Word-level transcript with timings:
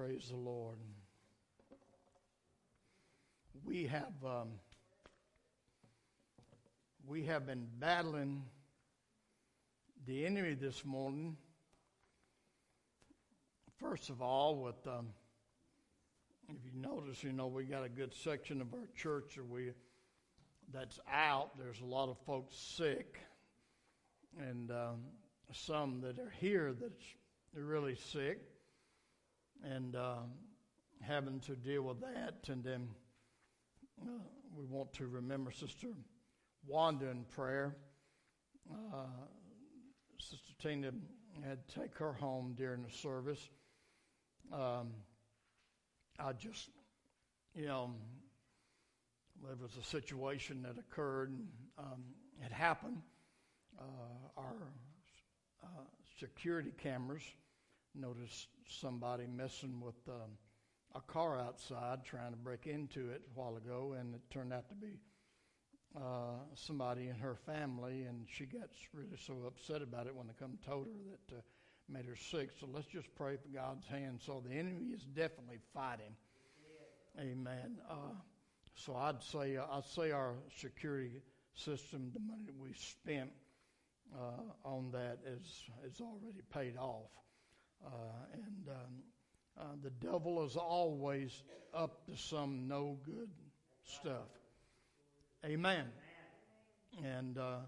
Praise 0.00 0.28
the 0.30 0.36
Lord. 0.36 0.78
We 3.66 3.86
have 3.88 4.14
um, 4.24 4.48
we 7.06 7.24
have 7.26 7.46
been 7.46 7.66
battling 7.78 8.44
the 10.06 10.24
enemy 10.24 10.54
this 10.54 10.86
morning. 10.86 11.36
First 13.78 14.08
of 14.08 14.22
all, 14.22 14.56
with 14.56 14.86
um, 14.86 15.08
if 16.48 16.64
you 16.64 16.80
notice, 16.80 17.22
you 17.22 17.34
know 17.34 17.48
we 17.48 17.64
got 17.64 17.84
a 17.84 17.90
good 17.90 18.14
section 18.14 18.62
of 18.62 18.72
our 18.72 18.88
church 18.96 19.34
that 19.36 19.46
we 19.46 19.72
that's 20.72 20.98
out. 21.12 21.58
There's 21.58 21.80
a 21.82 21.86
lot 21.86 22.08
of 22.08 22.16
folks 22.24 22.56
sick, 22.56 23.18
and 24.38 24.70
um, 24.70 25.00
some 25.52 26.00
that 26.00 26.18
are 26.18 26.32
here 26.40 26.72
that's 26.72 27.04
really 27.52 27.96
sick 27.96 28.49
and 29.64 29.96
um, 29.96 30.30
having 31.00 31.40
to 31.40 31.56
deal 31.56 31.82
with 31.82 32.00
that. 32.00 32.48
And 32.48 32.62
then 32.64 32.88
uh, 34.02 34.22
we 34.56 34.64
want 34.64 34.92
to 34.94 35.06
remember 35.06 35.50
Sister 35.50 35.88
Wanda 36.66 37.10
in 37.10 37.24
prayer. 37.24 37.76
Uh, 38.70 39.06
Sister 40.18 40.52
Tina 40.60 40.92
had 41.46 41.66
to 41.68 41.80
take 41.80 41.96
her 41.98 42.12
home 42.12 42.54
during 42.56 42.82
the 42.82 42.90
service. 42.90 43.48
Um, 44.52 44.90
I 46.18 46.32
just, 46.32 46.68
you 47.54 47.66
know, 47.66 47.94
there 49.42 49.56
was 49.56 49.76
a 49.76 49.82
situation 49.82 50.62
that 50.62 50.76
occurred, 50.78 51.32
um, 51.78 52.04
it 52.44 52.52
happened. 52.52 52.98
Uh, 53.78 53.82
our 54.36 54.56
uh, 55.62 55.66
security 56.18 56.72
cameras 56.82 57.22
noticed 57.94 58.48
somebody 58.68 59.26
messing 59.26 59.80
with 59.80 59.96
um, 60.08 60.30
a 60.94 61.00
car 61.00 61.38
outside 61.38 62.04
trying 62.04 62.32
to 62.32 62.38
break 62.38 62.66
into 62.66 63.10
it 63.10 63.22
a 63.34 63.38
while 63.38 63.56
ago, 63.56 63.94
and 63.98 64.14
it 64.14 64.20
turned 64.30 64.52
out 64.52 64.68
to 64.68 64.74
be 64.74 64.98
uh, 65.96 66.38
somebody 66.54 67.08
in 67.08 67.16
her 67.16 67.36
family, 67.46 68.04
and 68.04 68.26
she 68.28 68.46
got 68.46 68.68
really 68.94 69.16
so 69.16 69.34
upset 69.46 69.82
about 69.82 70.06
it 70.06 70.14
when 70.14 70.26
they 70.26 70.32
come 70.38 70.58
told 70.66 70.86
her 70.86 70.92
that 71.10 71.36
uh, 71.36 71.40
made 71.88 72.06
her 72.06 72.16
sick. 72.16 72.50
So 72.58 72.68
let's 72.72 72.86
just 72.86 73.12
pray 73.16 73.36
for 73.36 73.48
God's 73.48 73.86
hand. 73.86 74.20
So 74.24 74.42
the 74.46 74.54
enemy 74.54 74.92
is 74.94 75.02
definitely 75.02 75.58
fighting. 75.74 76.14
Amen. 77.18 77.78
Uh, 77.88 78.14
so 78.74 78.94
I'd 78.94 79.22
say 79.22 79.56
uh, 79.56 79.64
I'd 79.72 79.84
say 79.84 80.12
our 80.12 80.34
security 80.56 81.22
system, 81.54 82.10
the 82.14 82.20
money 82.20 82.44
that 82.46 82.56
we 82.56 82.72
spent 82.72 83.30
uh, 84.14 84.68
on 84.68 84.90
that 84.92 85.18
is 85.26 85.64
is 85.84 86.00
already 86.00 86.40
paid 86.52 86.76
off. 86.76 87.10
Uh, 87.84 87.88
and 88.32 88.68
um, 88.68 88.76
uh, 89.58 89.62
the 89.82 89.90
devil 89.90 90.44
is 90.44 90.56
always 90.56 91.42
up 91.74 92.04
to 92.06 92.16
some 92.16 92.66
no 92.68 92.98
good 93.04 93.30
stuff. 93.84 94.28
Amen. 95.44 95.86
And 97.04 97.38
uh, 97.38 97.58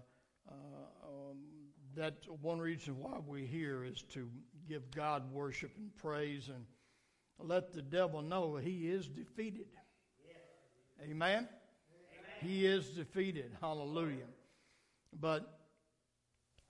um, 0.51 1.37
one 2.41 2.59
reason 2.59 2.97
why 2.99 3.17
we're 3.25 3.45
here 3.45 3.83
is 3.83 4.03
to 4.13 4.29
give 4.67 4.91
God 4.91 5.31
worship 5.31 5.71
and 5.77 5.95
praise 5.97 6.49
and 6.49 6.65
let 7.39 7.73
the 7.73 7.81
devil 7.81 8.21
know 8.21 8.55
he 8.55 8.89
is 8.89 9.07
defeated. 9.07 9.67
Amen? 11.01 11.11
Amen? 11.11 11.47
He 12.41 12.65
is 12.65 12.89
defeated. 12.89 13.51
Hallelujah. 13.61 14.27
But 15.19 15.59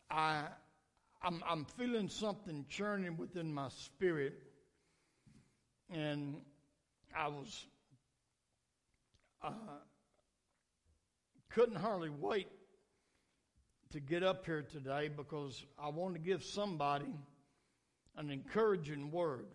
I 0.10 0.46
I'm, 1.24 1.42
I'm 1.48 1.66
feeling 1.78 2.10
something 2.10 2.66
churning 2.68 3.16
within 3.16 3.54
my 3.54 3.70
spirit, 3.70 4.34
and 5.90 6.36
I 7.16 7.30
was 7.30 7.66
uh, 9.42 9.52
couldn't 11.50 11.76
hardly 11.76 12.10
wait 12.10 12.48
to 13.92 14.02
get 14.02 14.22
up 14.22 14.46
here 14.46 14.64
today 14.64 15.10
because 15.16 15.64
I 15.82 15.90
want 15.90 16.16
to 16.16 16.20
give 16.20 16.44
somebody 16.44 17.14
an 18.18 18.30
encouraging 18.30 19.12
word. 19.12 19.46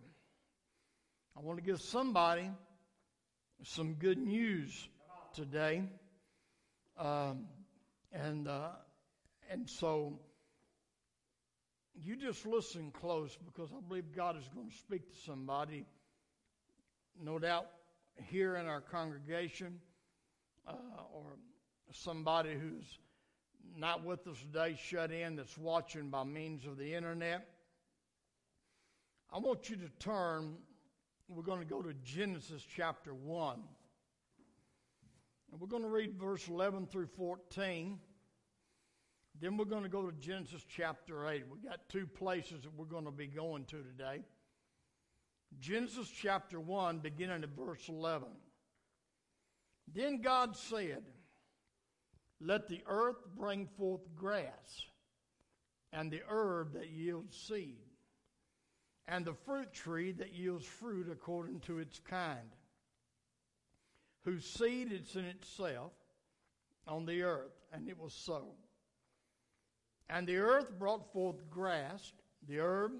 I 1.37 1.41
want 1.41 1.59
to 1.59 1.63
give 1.63 1.81
somebody 1.81 2.49
some 3.63 3.93
good 3.93 4.17
news 4.17 4.87
today, 5.35 5.83
um, 6.97 7.45
and 8.11 8.47
uh, 8.47 8.69
and 9.51 9.69
so 9.69 10.19
you 12.03 12.15
just 12.15 12.45
listen 12.45 12.91
close 12.91 13.37
because 13.45 13.69
I 13.75 13.81
believe 13.87 14.15
God 14.15 14.37
is 14.37 14.49
going 14.53 14.69
to 14.69 14.75
speak 14.77 15.09
to 15.09 15.17
somebody, 15.25 15.85
no 17.21 17.39
doubt 17.39 17.67
here 18.27 18.55
in 18.55 18.65
our 18.65 18.81
congregation, 18.81 19.79
uh, 20.67 20.73
or 21.13 21.23
somebody 21.91 22.53
who's 22.53 22.99
not 23.77 24.05
with 24.05 24.27
us 24.27 24.37
today, 24.39 24.77
shut 24.81 25.11
in, 25.11 25.35
that's 25.35 25.57
watching 25.57 26.09
by 26.09 26.23
means 26.23 26.65
of 26.65 26.77
the 26.77 26.93
internet. 26.93 27.47
I 29.31 29.39
want 29.39 29.69
you 29.69 29.75
to 29.77 29.89
turn, 29.99 30.55
we're 31.27 31.43
going 31.43 31.59
to 31.59 31.65
go 31.65 31.81
to 31.81 31.93
Genesis 32.03 32.65
chapter 32.75 33.13
1. 33.13 33.59
And 35.51 35.61
we're 35.61 35.67
going 35.67 35.83
to 35.83 35.89
read 35.89 36.15
verse 36.19 36.47
11 36.47 36.87
through 36.87 37.07
14. 37.07 37.99
Then 39.41 39.55
we're 39.55 39.65
going 39.65 39.83
to 39.83 39.89
go 39.89 40.01
to 40.01 40.11
Genesis 40.19 40.65
chapter 40.67 41.27
8. 41.29 41.45
We've 41.49 41.63
got 41.63 41.87
two 41.87 42.05
places 42.05 42.63
that 42.63 42.75
we're 42.75 42.85
going 42.85 43.05
to 43.05 43.11
be 43.11 43.27
going 43.27 43.65
to 43.65 43.77
today. 43.77 44.23
Genesis 45.59 46.09
chapter 46.09 46.59
1, 46.59 46.99
beginning 46.99 47.43
at 47.43 47.49
verse 47.49 47.87
11. 47.87 48.27
Then 49.93 50.21
God 50.21 50.55
said, 50.55 51.03
Let 52.41 52.67
the 52.67 52.81
earth 52.85 53.23
bring 53.37 53.67
forth 53.77 54.01
grass, 54.15 54.83
and 55.93 56.11
the 56.11 56.21
herb 56.29 56.73
that 56.73 56.89
yields 56.89 57.35
seed, 57.35 57.79
and 59.07 59.25
the 59.25 59.33
fruit 59.33 59.73
tree 59.73 60.11
that 60.11 60.33
yields 60.33 60.65
fruit 60.65 61.07
according 61.09 61.61
to 61.61 61.79
its 61.79 61.99
kind, 61.99 62.55
whose 64.25 64.45
seed 64.45 64.91
is 64.91 65.15
in 65.15 65.25
itself 65.25 65.93
on 66.85 67.05
the 67.05 67.23
earth. 67.23 67.53
And 67.73 67.87
it 67.87 67.97
was 67.97 68.13
so. 68.13 68.49
And 70.09 70.27
the 70.27 70.37
earth 70.37 70.77
brought 70.77 71.11
forth 71.13 71.49
grass, 71.49 72.13
the 72.47 72.59
herb 72.59 72.93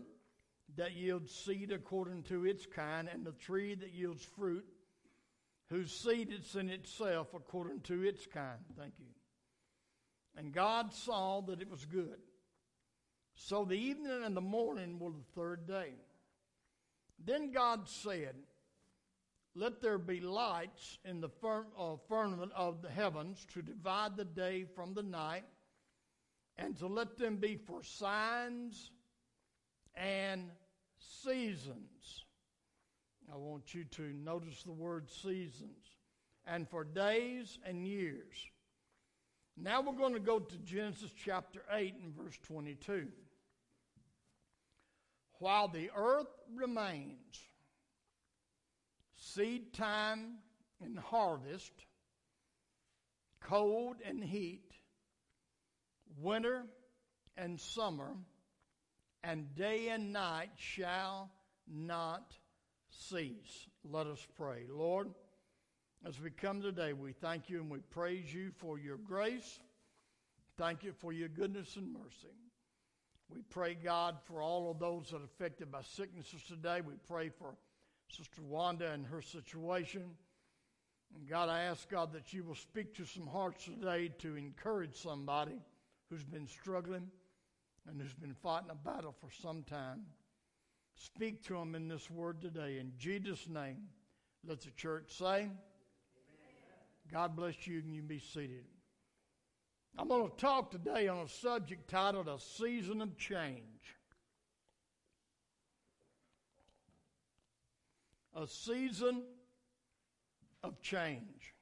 that 0.76 0.94
yields 0.94 1.34
seed 1.34 1.72
according 1.72 2.24
to 2.24 2.46
its 2.46 2.66
kind, 2.66 3.10
and 3.12 3.26
the 3.26 3.32
tree 3.32 3.74
that 3.74 3.92
yields 3.92 4.24
fruit, 4.24 4.66
whose 5.70 5.92
seed 5.92 6.32
is 6.32 6.56
in 6.56 6.70
itself 6.70 7.34
according 7.34 7.82
to 7.82 8.04
its 8.04 8.28
kind. 8.28 8.60
Thank 8.78 8.94
you. 9.00 9.08
And 10.38 10.54
God 10.54 10.94
saw 10.94 11.42
that 11.42 11.62
it 11.62 11.70
was 11.70 11.86
good. 11.86 12.20
So 13.34 13.66
the 13.66 13.76
evening 13.76 14.24
and 14.24 14.36
the 14.38 14.42
morning 14.42 15.00
were 15.00 15.12
the 15.12 15.42
third 15.42 15.66
day. 15.66 15.94
Then 17.26 17.52
God 17.52 17.90
said, 17.90 18.36
Let 19.56 19.82
there 19.82 19.98
be 19.98 20.20
lights 20.20 21.00
in 21.04 21.22
the 21.22 21.30
uh, 21.44 21.96
firmament 22.08 22.52
of 22.56 22.82
the 22.82 22.90
heavens 22.90 23.46
to 23.54 23.62
divide 23.62 24.16
the 24.16 24.26
day 24.26 24.66
from 24.76 24.94
the 24.94 25.04
night 25.04 25.46
and 26.60 26.78
to 26.78 26.88
let 26.88 27.18
them 27.18 27.38
be 27.38 27.56
for 27.56 27.82
signs 27.82 28.92
and 29.96 30.52
seasons. 31.24 32.26
I 33.32 33.38
want 33.38 33.74
you 33.74 33.86
to 33.86 34.14
notice 34.14 34.64
the 34.64 34.72
word 34.72 35.10
seasons. 35.10 35.96
And 36.46 36.68
for 36.68 36.84
days 36.84 37.60
and 37.64 37.88
years. 37.88 38.36
Now 39.56 39.82
we're 39.82 39.94
going 39.94 40.14
to 40.14 40.20
go 40.20 40.40
to 40.40 40.58
Genesis 40.60 41.12
chapter 41.24 41.62
8 41.72 41.96
and 42.02 42.16
verse 42.16 42.38
22. 42.44 43.08
While 45.34 45.68
the 45.68 45.92
earth 45.96 46.28
remains, 46.54 47.40
seed 49.16 49.74
time 49.74 50.38
and 50.84 50.98
harvest, 50.98 51.74
cold 53.42 53.98
and 54.04 54.24
heat, 54.24 54.72
winter 56.22 56.64
and 57.38 57.60
summer, 57.60 58.16
and 59.24 59.54
day 59.56 59.90
and 59.90 60.14
night 60.14 60.52
shall 60.58 61.30
not 61.68 62.34
cease. 62.90 63.68
Let 63.84 64.08
us 64.08 64.26
pray. 64.36 64.66
Lord, 64.70 65.10
as 66.06 66.20
we 66.20 66.30
come 66.30 66.62
today, 66.62 66.94
we 66.94 67.14
thank 67.14 67.50
you 67.50 67.60
and 67.62 67.70
we 67.70 67.80
praise 67.80 68.34
you 68.34 68.52
for 68.58 68.80
your 68.80 68.98
grace. 68.98 69.60
Thank 70.58 70.84
you 70.84 70.94
for 70.94 71.12
your 71.14 71.30
goodness 71.30 71.76
and 71.76 71.94
mercy. 71.94 72.36
We 73.30 73.42
pray, 73.50 73.76
God, 73.76 74.18
for 74.26 74.42
all 74.42 74.72
of 74.72 74.80
those 74.80 75.10
that 75.12 75.18
are 75.18 75.26
affected 75.26 75.72
by 75.72 75.82
sicknesses 75.84 76.42
today. 76.48 76.82
We 76.82 76.94
pray 77.08 77.30
for 77.30 77.56
Sister 78.10 78.42
Wanda 78.42 78.92
and 78.92 79.06
her 79.06 79.22
situation. 79.22 80.04
And 81.16 81.30
God, 81.30 81.50
I 81.50 81.64
ask, 81.64 81.88
God, 81.90 82.14
that 82.14 82.34
you 82.34 82.44
will 82.44 82.56
speak 82.56 82.96
to 82.96 83.06
some 83.06 83.28
hearts 83.28 83.66
today 83.66 84.12
to 84.20 84.36
encourage 84.36 84.96
somebody 84.96 85.60
who's 86.10 86.24
been 86.24 86.48
struggling 86.48 87.08
and 87.88 88.02
who's 88.02 88.14
been 88.14 88.34
fighting 88.34 88.70
a 88.72 88.76
battle 88.76 89.16
for 89.20 89.30
some 89.42 89.64
time. 89.64 90.02
Speak 90.96 91.44
to 91.46 91.54
them 91.54 91.76
in 91.76 91.88
this 91.88 92.10
word 92.10 92.42
today. 92.42 92.78
In 92.80 92.92
Jesus' 92.98 93.48
name, 93.48 93.88
let 94.46 94.62
the 94.62 94.72
church 94.72 95.18
say, 95.18 95.42
Amen. 95.42 95.52
God 97.12 97.36
bless 97.36 97.68
you, 97.68 97.80
and 97.80 97.94
you 97.96 98.02
be 98.02 98.20
seated. 98.20 98.66
I'm 99.98 100.08
going 100.08 100.30
to 100.30 100.36
talk 100.38 100.72
today 100.72 101.08
on 101.08 101.26
a 101.26 101.30
subject 101.30 101.90
titled 101.90 102.28
A 102.28 102.40
Season 102.40 103.02
of 103.02 103.18
Change. 103.18 103.64
A 108.36 108.48
season 108.48 109.24
of 110.64 110.82
change. 110.82 111.54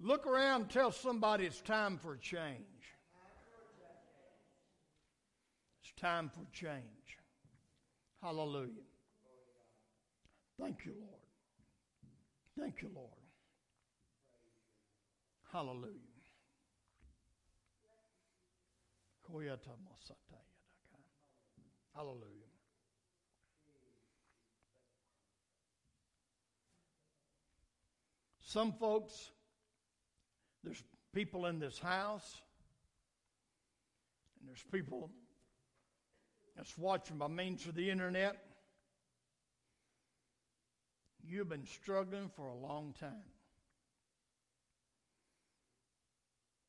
Look 0.00 0.26
around 0.26 0.70
tell 0.70 0.92
somebody 0.92 1.46
it's 1.46 1.60
time 1.60 1.98
for 1.98 2.16
change. 2.16 2.64
It's 5.80 5.86
time 6.00 6.30
for 6.32 6.46
change. 6.52 7.18
Hallelujah. 8.22 8.86
Thank 10.60 10.84
you, 10.84 10.92
Lord. 10.98 11.20
Thank 12.58 12.82
you, 12.82 12.90
Lord. 12.94 13.10
Hallelujah. 15.52 15.92
Hallelujah. 21.94 22.26
Some 28.40 28.72
folks, 28.72 29.30
there's 30.64 30.82
people 31.14 31.46
in 31.46 31.58
this 31.58 31.78
house, 31.78 32.40
and 34.40 34.48
there's 34.48 34.64
people 34.72 35.10
that's 36.58 36.76
watching 36.76 37.18
by 37.18 37.28
means 37.28 37.64
of 37.66 37.76
the 37.76 37.88
internet. 37.88 38.36
You've 41.24 41.48
been 41.48 41.66
struggling 41.66 42.30
for 42.34 42.48
a 42.48 42.54
long 42.54 42.94
time. 42.98 43.12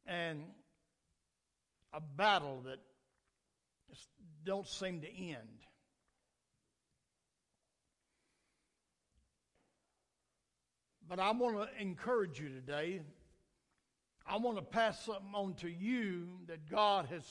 And 0.06 0.44
a 1.92 2.00
battle 2.00 2.62
that 2.66 2.78
just 3.90 4.08
don't 4.46 4.68
seem 4.68 5.02
to 5.02 5.08
end. 5.08 5.66
But 11.08 11.20
I 11.20 11.32
want 11.32 11.58
to 11.58 11.82
encourage 11.82 12.40
you 12.40 12.50
today. 12.50 13.02
I 14.28 14.38
want 14.38 14.58
to 14.58 14.64
pass 14.64 15.04
something 15.06 15.34
on 15.34 15.56
to 15.56 15.70
you 15.70 16.28
that 16.46 16.70
God 16.70 17.08
has 17.08 17.24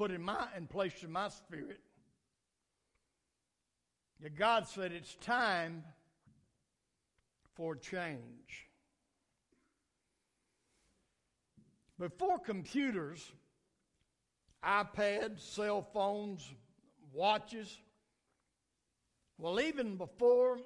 put 0.00 0.10
in 0.10 0.22
my 0.22 0.46
and 0.56 0.66
placed 0.70 1.02
in 1.04 1.12
my 1.12 1.28
spirit. 1.28 1.78
That 4.22 4.34
God 4.34 4.66
said 4.66 4.92
it's 4.92 5.14
time 5.16 5.84
for 7.54 7.76
change. 7.76 8.70
Before 11.98 12.38
computers, 12.38 13.30
iPads, 14.64 15.40
cell 15.40 15.86
phones, 15.92 16.50
watches, 17.12 17.76
well, 19.36 19.60
even 19.60 19.96
before 19.96 20.60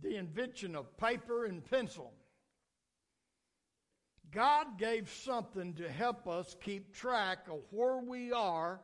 the 0.00 0.14
invention 0.16 0.76
of 0.76 0.96
paper 0.96 1.46
and 1.46 1.68
pencil. 1.68 2.12
God 4.34 4.78
gave 4.78 5.08
something 5.08 5.74
to 5.74 5.88
help 5.88 6.26
us 6.26 6.56
keep 6.60 6.92
track 6.92 7.46
of 7.48 7.60
where 7.70 7.98
we 7.98 8.32
are 8.32 8.80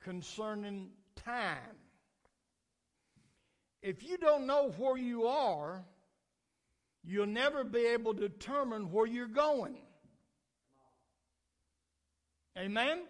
concerning 0.00 0.90
time. 1.16 1.76
If 3.82 4.04
you 4.04 4.18
don't 4.18 4.46
know 4.46 4.70
where 4.78 4.96
you 4.96 5.26
are, 5.26 5.84
you'll 7.02 7.26
never 7.26 7.64
be 7.64 7.86
able 7.86 8.14
to 8.14 8.28
determine 8.28 8.92
where 8.92 9.06
you're 9.06 9.26
going. 9.26 9.78
Amen? 12.56 13.00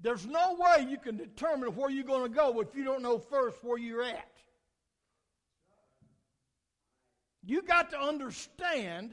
There's 0.00 0.26
no 0.26 0.56
way 0.58 0.86
you 0.88 0.98
can 0.98 1.16
determine 1.16 1.74
where 1.76 1.88
you're 1.88 2.04
going 2.04 2.30
to 2.30 2.36
go 2.36 2.60
if 2.60 2.74
you 2.74 2.84
don't 2.84 3.02
know 3.02 3.18
first 3.18 3.64
where 3.64 3.78
you're 3.78 4.02
at. 4.02 4.28
You 7.44 7.62
got 7.62 7.90
to 7.90 8.00
understand 8.00 9.12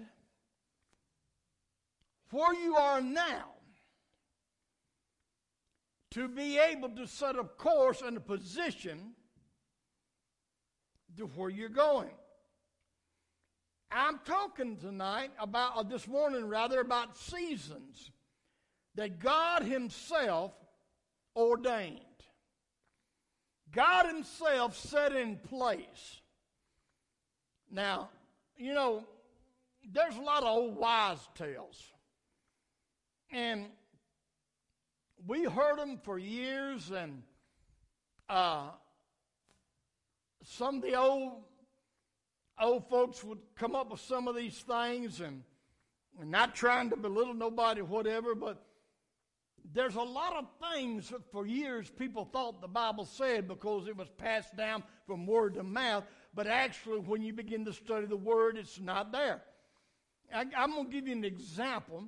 where 2.31 2.53
you 2.53 2.75
are 2.75 3.01
now 3.01 3.45
to 6.11 6.27
be 6.27 6.57
able 6.57 6.89
to 6.89 7.07
set 7.07 7.37
a 7.37 7.43
course 7.43 8.01
and 8.01 8.17
a 8.17 8.21
position 8.21 9.13
to 11.17 11.25
where 11.25 11.49
you're 11.49 11.69
going. 11.69 12.09
I'm 13.91 14.19
talking 14.23 14.77
tonight 14.77 15.31
about, 15.39 15.77
uh, 15.77 15.83
this 15.83 16.07
morning 16.07 16.45
rather, 16.45 16.79
about 16.79 17.17
seasons 17.17 18.11
that 18.95 19.19
God 19.19 19.63
Himself 19.63 20.53
ordained. 21.35 21.99
God 23.71 24.05
Himself 24.05 24.77
set 24.77 25.15
in 25.15 25.37
place. 25.37 26.21
Now, 27.71 28.09
you 28.57 28.73
know, 28.73 29.05
there's 29.91 30.15
a 30.15 30.21
lot 30.21 30.43
of 30.43 30.49
old 30.49 30.75
wise 30.75 31.27
tales. 31.35 31.93
And 33.31 33.67
we 35.27 35.43
heard 35.43 35.77
them 35.77 35.99
for 36.03 36.17
years, 36.17 36.91
and 36.91 37.23
uh, 38.27 38.69
some 40.43 40.77
of 40.77 40.81
the 40.81 40.95
old 40.95 41.43
old 42.61 42.89
folks 42.89 43.23
would 43.23 43.39
come 43.55 43.73
up 43.75 43.91
with 43.91 44.01
some 44.01 44.27
of 44.27 44.35
these 44.35 44.57
things, 44.59 45.21
and, 45.21 45.43
and 46.19 46.29
not 46.29 46.55
trying 46.55 46.89
to 46.89 46.97
belittle 46.97 47.33
nobody, 47.33 47.81
whatever, 47.81 48.35
but 48.35 48.65
there's 49.73 49.95
a 49.95 50.01
lot 50.01 50.35
of 50.35 50.45
things 50.73 51.09
that 51.09 51.21
for 51.31 51.45
years 51.45 51.89
people 51.89 52.25
thought 52.25 52.59
the 52.59 52.67
Bible 52.67 53.05
said 53.05 53.47
because 53.47 53.87
it 53.87 53.95
was 53.95 54.09
passed 54.17 54.57
down 54.57 54.83
from 55.05 55.25
word 55.25 55.53
to 55.53 55.63
mouth, 55.63 56.03
but 56.33 56.47
actually, 56.47 56.99
when 56.99 57.21
you 57.21 57.33
begin 57.33 57.65
to 57.65 57.73
study 57.73 58.05
the 58.05 58.17
Word, 58.17 58.57
it's 58.57 58.79
not 58.79 59.11
there. 59.11 59.41
I, 60.33 60.41
am 60.55 60.71
going 60.71 60.85
to 60.85 60.91
give 60.91 61.07
you 61.07 61.15
an 61.15 61.25
example. 61.25 62.07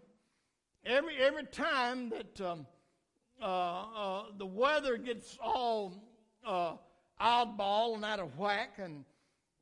Every, 0.86 1.18
every 1.18 1.46
time 1.46 2.10
that 2.10 2.42
um, 2.42 2.66
uh, 3.42 3.46
uh, 3.46 4.24
the 4.38 4.46
weather 4.46 4.98
gets 4.98 5.38
all 5.42 5.94
uh, 6.46 6.74
oddball 7.20 7.96
and 7.96 8.04
out 8.04 8.20
of 8.20 8.38
whack, 8.38 8.74
and 8.78 9.06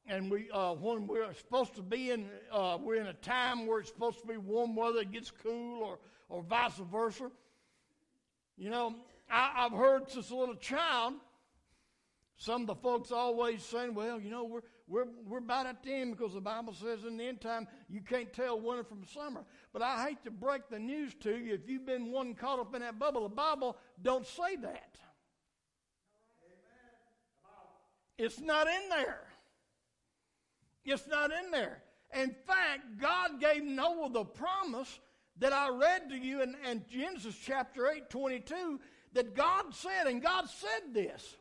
and 0.07 0.31
we 0.31 0.49
uh, 0.51 0.73
when 0.73 1.07
we're 1.07 1.33
supposed 1.33 1.75
to 1.75 1.81
be 1.81 2.11
in 2.11 2.29
uh, 2.51 2.77
we're 2.81 2.95
in 2.95 3.07
a 3.07 3.13
time 3.13 3.67
where 3.67 3.79
it's 3.79 3.89
supposed 3.89 4.21
to 4.21 4.27
be 4.27 4.37
warm 4.37 4.75
weather, 4.75 4.99
it 4.99 5.11
gets 5.11 5.29
cool, 5.29 5.83
or 5.83 5.99
or 6.29 6.41
vice 6.41 6.79
versa. 6.89 7.29
You 8.57 8.69
know, 8.69 8.95
I, 9.29 9.51
I've 9.57 9.77
heard 9.77 10.09
since 10.09 10.29
a 10.29 10.35
little 10.35 10.55
child 10.55 11.15
some 12.39 12.61
of 12.61 12.67
the 12.67 12.75
folks 12.75 13.11
always 13.11 13.61
saying, 13.61 13.93
well, 13.93 14.17
you 14.17 14.31
know, 14.31 14.45
we're, 14.45 14.61
we're, 14.89 15.05
we're 15.25 15.37
about 15.37 15.67
at 15.67 15.83
the 15.83 15.93
end 15.93 16.17
because 16.17 16.33
the 16.33 16.41
Bible 16.41 16.73
says 16.73 17.03
in 17.07 17.15
the 17.15 17.23
end 17.23 17.41
time 17.41 17.67
you 17.87 18.01
can't 18.01 18.33
tell 18.33 18.59
winter 18.59 18.83
from 18.83 19.05
summer. 19.05 19.45
But 19.71 19.83
I 19.83 20.03
hate 20.07 20.23
to 20.23 20.31
break 20.31 20.67
the 20.69 20.79
news 20.79 21.13
to 21.21 21.37
you. 21.37 21.53
If 21.53 21.69
you've 21.69 21.85
been 21.85 22.11
one 22.11 22.33
caught 22.33 22.59
up 22.59 22.73
in 22.73 22.81
that 22.81 22.97
bubble, 22.97 23.23
of 23.23 23.31
the 23.31 23.35
Bible 23.35 23.77
don't 24.01 24.25
say 24.25 24.55
that. 24.63 24.95
It's 28.17 28.41
not 28.41 28.67
in 28.67 28.89
there. 28.89 29.21
It's 30.83 31.07
not 31.07 31.31
in 31.31 31.51
there. 31.51 31.83
In 32.13 32.35
fact, 32.47 32.99
God 32.99 33.39
gave 33.39 33.63
Noah 33.63 34.09
the 34.09 34.25
promise 34.25 34.99
that 35.37 35.53
I 35.53 35.69
read 35.69 36.09
to 36.09 36.17
you 36.17 36.41
in, 36.41 36.55
in 36.69 36.83
Genesis 36.89 37.35
chapter 37.41 37.87
8, 37.87 38.09
22, 38.09 38.79
that 39.13 39.35
God 39.35 39.73
said, 39.73 40.07
and 40.07 40.21
God 40.21 40.49
said 40.49 40.93
this. 40.93 41.35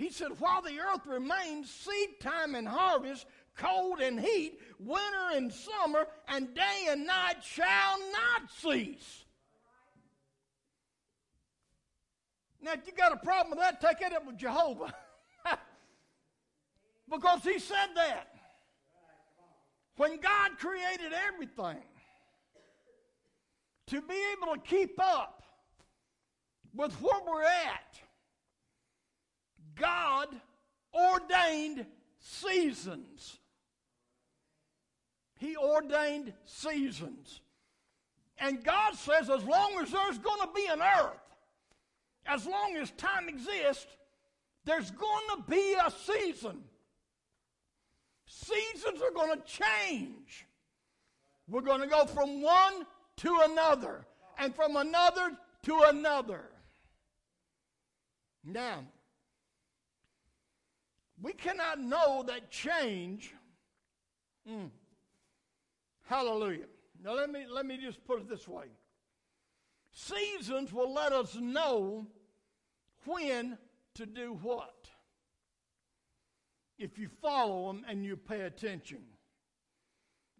He 0.00 0.08
said, 0.08 0.28
While 0.38 0.62
the 0.62 0.80
earth 0.80 1.06
remains, 1.06 1.70
seed 1.70 2.20
time 2.20 2.54
and 2.54 2.66
harvest, 2.66 3.26
cold 3.54 4.00
and 4.00 4.18
heat, 4.18 4.58
winter 4.78 5.28
and 5.34 5.52
summer, 5.52 6.06
and 6.26 6.54
day 6.54 6.86
and 6.88 7.06
night 7.06 7.44
shall 7.44 7.98
not 8.10 8.50
cease. 8.50 9.26
Now, 12.62 12.72
if 12.72 12.86
you 12.86 12.94
got 12.94 13.12
a 13.12 13.18
problem 13.18 13.50
with 13.50 13.58
that, 13.58 13.82
take 13.82 14.00
it 14.00 14.16
up 14.16 14.26
with 14.26 14.38
Jehovah. 14.38 14.94
because 17.10 17.42
he 17.42 17.58
said 17.58 17.88
that. 17.96 18.28
When 19.98 20.18
God 20.18 20.52
created 20.56 21.12
everything, 21.28 21.84
to 23.88 24.00
be 24.00 24.22
able 24.32 24.54
to 24.54 24.60
keep 24.60 24.98
up 24.98 25.42
with 26.74 26.94
where 27.02 27.20
we're 27.26 27.42
at, 27.42 28.00
God 29.80 30.28
ordained 30.94 31.86
seasons. 32.18 33.38
He 35.38 35.56
ordained 35.56 36.34
seasons. 36.44 37.40
And 38.38 38.62
God 38.62 38.94
says, 38.94 39.30
as 39.30 39.42
long 39.44 39.78
as 39.82 39.90
there's 39.90 40.18
going 40.18 40.40
to 40.40 40.48
be 40.54 40.66
an 40.70 40.80
earth, 40.80 41.18
as 42.26 42.46
long 42.46 42.76
as 42.76 42.90
time 42.92 43.28
exists, 43.28 43.86
there's 44.64 44.90
going 44.90 45.24
to 45.36 45.42
be 45.48 45.74
a 45.74 45.90
season. 45.90 46.62
Seasons 48.26 49.02
are 49.02 49.10
going 49.10 49.36
to 49.36 49.44
change. 49.46 50.46
We're 51.48 51.62
going 51.62 51.80
to 51.80 51.86
go 51.86 52.04
from 52.04 52.42
one 52.42 52.86
to 53.16 53.40
another, 53.44 54.06
and 54.38 54.54
from 54.54 54.76
another 54.76 55.32
to 55.64 55.82
another. 55.88 56.44
Now, 58.44 58.84
we 61.22 61.32
cannot 61.32 61.80
know 61.80 62.24
that 62.26 62.50
change. 62.50 63.34
Mm, 64.48 64.70
hallelujah. 66.06 66.66
Now 67.02 67.14
let 67.14 67.30
me 67.30 67.44
let 67.50 67.66
me 67.66 67.78
just 67.78 68.04
put 68.04 68.20
it 68.20 68.28
this 68.28 68.48
way. 68.48 68.66
Seasons 69.92 70.72
will 70.72 70.92
let 70.92 71.12
us 71.12 71.34
know 71.34 72.06
when 73.04 73.58
to 73.94 74.06
do 74.06 74.38
what. 74.42 74.88
If 76.78 76.98
you 76.98 77.08
follow 77.20 77.66
them 77.66 77.84
and 77.88 78.04
you 78.04 78.16
pay 78.16 78.42
attention. 78.42 79.00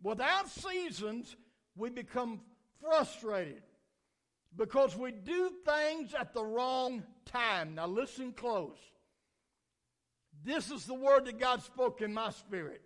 Without 0.03 0.49
seasons, 0.49 1.37
we 1.77 1.91
become 1.91 2.41
frustrated 2.81 3.63
because 4.57 4.97
we 4.97 5.13
do 5.13 5.51
things 5.67 6.15
at 6.15 6.33
the 6.33 6.45
wrong 6.45 7.03
time. 7.27 7.75
Now, 7.75 7.87
listen 7.87 8.33
close. 8.33 8.79
This 10.45 10.71
is 10.71 10.87
the 10.87 10.95
word 10.95 11.27
that 11.27 11.39
God 11.39 11.63
spoke 11.63 12.01
in 12.01 12.15
my 12.15 12.31
spirit. 12.31 12.83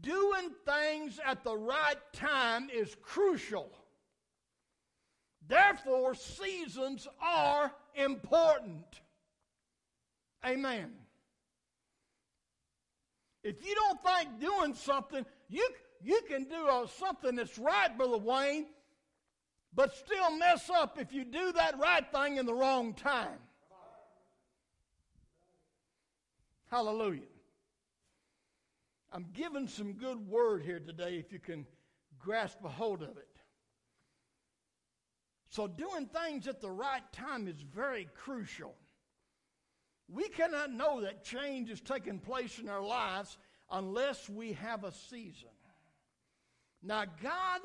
Doing 0.00 0.50
things 0.64 1.18
at 1.24 1.42
the 1.42 1.56
right 1.56 1.96
time 2.12 2.68
is 2.72 2.96
crucial. 3.02 3.70
Therefore, 5.48 6.14
seasons 6.14 7.08
are 7.20 7.72
important. 7.94 9.00
Amen. 10.46 10.92
If 13.42 13.66
you 13.66 13.74
don't 13.74 14.00
think 14.02 14.40
doing 14.40 14.74
something, 14.74 15.24
you, 15.48 15.66
you 16.02 16.20
can 16.28 16.44
do 16.44 16.68
a, 16.68 16.86
something 16.98 17.34
that's 17.34 17.58
right, 17.58 17.96
Brother 17.96 18.18
Wayne, 18.18 18.66
but 19.74 19.96
still 19.96 20.36
mess 20.36 20.70
up 20.70 20.98
if 21.00 21.12
you 21.12 21.24
do 21.24 21.52
that 21.52 21.78
right 21.78 22.04
thing 22.12 22.36
in 22.36 22.46
the 22.46 22.54
wrong 22.54 22.94
time. 22.94 23.38
Hallelujah. 26.70 27.22
I'm 29.10 29.26
giving 29.32 29.68
some 29.68 29.94
good 29.94 30.28
word 30.28 30.62
here 30.62 30.80
today 30.80 31.16
if 31.16 31.32
you 31.32 31.38
can 31.38 31.66
grasp 32.18 32.58
a 32.64 32.68
hold 32.68 33.02
of 33.02 33.16
it. 33.16 33.28
So, 35.50 35.66
doing 35.66 36.06
things 36.06 36.46
at 36.46 36.60
the 36.60 36.70
right 36.70 37.02
time 37.12 37.48
is 37.48 37.60
very 37.74 38.06
crucial. 38.14 38.74
We 40.10 40.28
cannot 40.28 40.72
know 40.72 41.00
that 41.00 41.24
change 41.24 41.70
is 41.70 41.80
taking 41.80 42.18
place 42.18 42.58
in 42.58 42.68
our 42.68 42.82
lives 42.82 43.38
unless 43.70 44.28
we 44.28 44.52
have 44.54 44.84
a 44.84 44.92
season. 44.92 45.48
Now, 46.82 47.04
God 47.22 47.60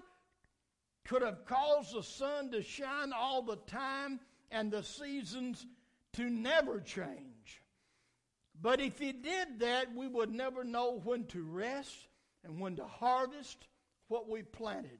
could 1.05 1.21
have 1.21 1.45
caused 1.45 1.93
the 1.93 2.03
sun 2.03 2.51
to 2.51 2.63
shine 2.63 3.11
all 3.13 3.41
the 3.41 3.57
time 3.67 4.21
and 4.49 4.71
the 4.71 4.83
seasons 4.83 5.65
to 6.13 6.29
never 6.29 6.79
change. 6.79 7.62
But 8.63 8.79
if 8.79 8.97
He 8.97 9.11
did 9.11 9.59
that, 9.59 9.93
we 9.93 10.07
would 10.07 10.31
never 10.31 10.63
know 10.63 11.01
when 11.03 11.25
to 11.25 11.43
rest 11.43 12.07
and 12.45 12.59
when 12.59 12.77
to 12.77 12.85
harvest 12.85 13.67
what 14.07 14.29
we 14.29 14.41
planted. 14.41 14.99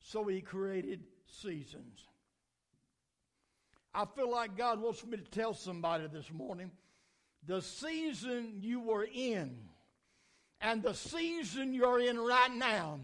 So 0.00 0.24
He 0.24 0.40
created 0.40 1.04
seasons. 1.40 2.00
I 3.94 4.04
feel 4.16 4.30
like 4.30 4.56
God 4.56 4.80
wants 4.80 5.06
me 5.06 5.18
to 5.18 5.22
tell 5.22 5.54
somebody 5.54 6.08
this 6.12 6.32
morning 6.32 6.72
the 7.46 7.62
season 7.62 8.54
you 8.60 8.80
were 8.80 9.06
in 9.12 9.56
and 10.60 10.82
the 10.82 10.94
season 10.94 11.72
you're 11.72 12.00
in 12.00 12.18
right 12.18 12.52
now, 12.54 12.98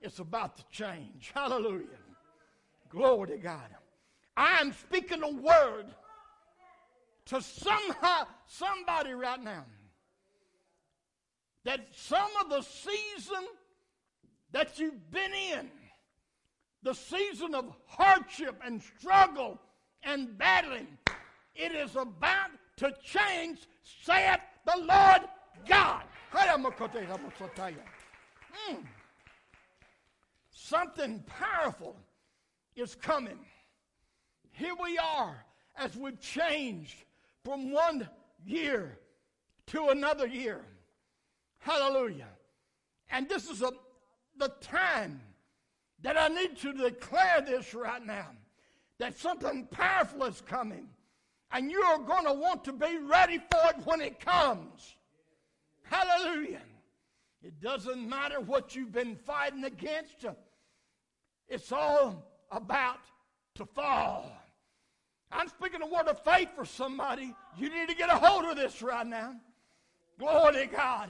it's 0.00 0.20
about 0.20 0.56
to 0.56 0.64
change. 0.70 1.32
Hallelujah. 1.34 1.86
Glory 2.88 3.28
to 3.28 3.36
God. 3.38 3.68
I 4.36 4.60
am 4.60 4.72
speaking 4.72 5.22
a 5.22 5.30
word 5.30 5.86
to 7.26 7.42
somehow, 7.42 8.26
somebody 8.46 9.12
right 9.12 9.42
now 9.42 9.64
that 11.64 11.80
some 11.92 12.30
of 12.40 12.48
the 12.48 12.62
season 12.62 13.44
that 14.52 14.78
you've 14.78 15.10
been 15.10 15.32
in 15.34 15.68
the 16.82 16.94
season 16.94 17.54
of 17.54 17.72
hardship 17.86 18.60
and 18.64 18.80
struggle 18.80 19.60
and 20.04 20.38
battling. 20.38 20.86
It 21.56 21.72
is 21.72 21.96
about 21.96 22.50
to 22.76 22.94
change, 23.02 23.58
saith 23.82 24.38
the 24.64 24.78
Lord 24.78 25.22
God. 25.68 26.04
Mm. 28.70 28.84
Something 30.50 31.24
powerful 31.26 31.96
is 32.76 32.94
coming. 32.94 33.38
Here 34.52 34.74
we 34.80 34.96
are 34.98 35.44
as 35.76 35.96
we've 35.96 36.20
changed 36.20 37.05
from 37.46 37.70
one 37.70 38.08
year 38.44 38.98
to 39.68 39.90
another 39.90 40.26
year. 40.26 40.62
Hallelujah. 41.58 42.26
And 43.08 43.28
this 43.28 43.48
is 43.48 43.62
a, 43.62 43.70
the 44.36 44.48
time 44.60 45.20
that 46.02 46.18
I 46.18 46.26
need 46.26 46.56
to 46.58 46.72
declare 46.72 47.40
this 47.46 47.72
right 47.72 48.04
now 48.04 48.26
that 48.98 49.16
something 49.16 49.68
powerful 49.70 50.24
is 50.24 50.40
coming. 50.40 50.88
And 51.52 51.70
you 51.70 51.80
are 51.82 52.00
going 52.00 52.24
to 52.24 52.32
want 52.32 52.64
to 52.64 52.72
be 52.72 52.98
ready 52.98 53.38
for 53.38 53.70
it 53.70 53.76
when 53.84 54.00
it 54.00 54.18
comes. 54.18 54.96
Hallelujah. 55.84 56.62
It 57.44 57.60
doesn't 57.60 58.08
matter 58.08 58.40
what 58.40 58.74
you've 58.74 58.90
been 58.90 59.14
fighting 59.14 59.62
against, 59.62 60.24
it's 61.46 61.70
all 61.70 62.26
about 62.50 63.02
to 63.54 63.64
fall. 63.66 64.32
I'm 65.32 65.48
speaking 65.48 65.82
a 65.82 65.86
word 65.86 66.06
of 66.06 66.22
faith 66.24 66.50
for 66.54 66.64
somebody. 66.64 67.34
You 67.56 67.68
need 67.68 67.88
to 67.88 67.94
get 67.94 68.10
a 68.10 68.16
hold 68.16 68.44
of 68.44 68.56
this 68.56 68.80
right 68.82 69.06
now. 69.06 69.34
Glory 70.18 70.54
to 70.54 70.66
God. 70.66 71.08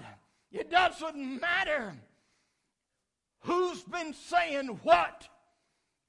It 0.50 0.70
doesn't 0.70 1.40
matter 1.40 1.94
who's 3.40 3.82
been 3.82 4.14
saying 4.14 4.68
what. 4.82 5.28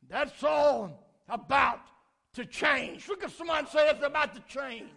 That's 0.09 0.43
all 0.43 1.05
about 1.27 1.81
to 2.33 2.45
change. 2.45 3.07
Look 3.09 3.23
at 3.23 3.31
someone 3.31 3.67
say 3.67 3.89
it's 3.89 4.03
about 4.03 4.33
to 4.35 4.41
change. 4.47 4.89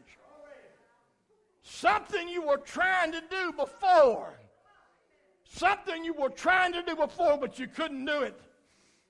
Something 1.62 2.28
you 2.28 2.42
were 2.42 2.58
trying 2.58 3.12
to 3.12 3.22
do 3.30 3.52
before. 3.52 4.34
Something 5.44 6.04
you 6.04 6.14
were 6.14 6.30
trying 6.30 6.72
to 6.72 6.82
do 6.82 6.94
before, 6.94 7.36
but 7.36 7.58
you 7.58 7.66
couldn't 7.66 8.04
do 8.04 8.22
it. 8.22 8.40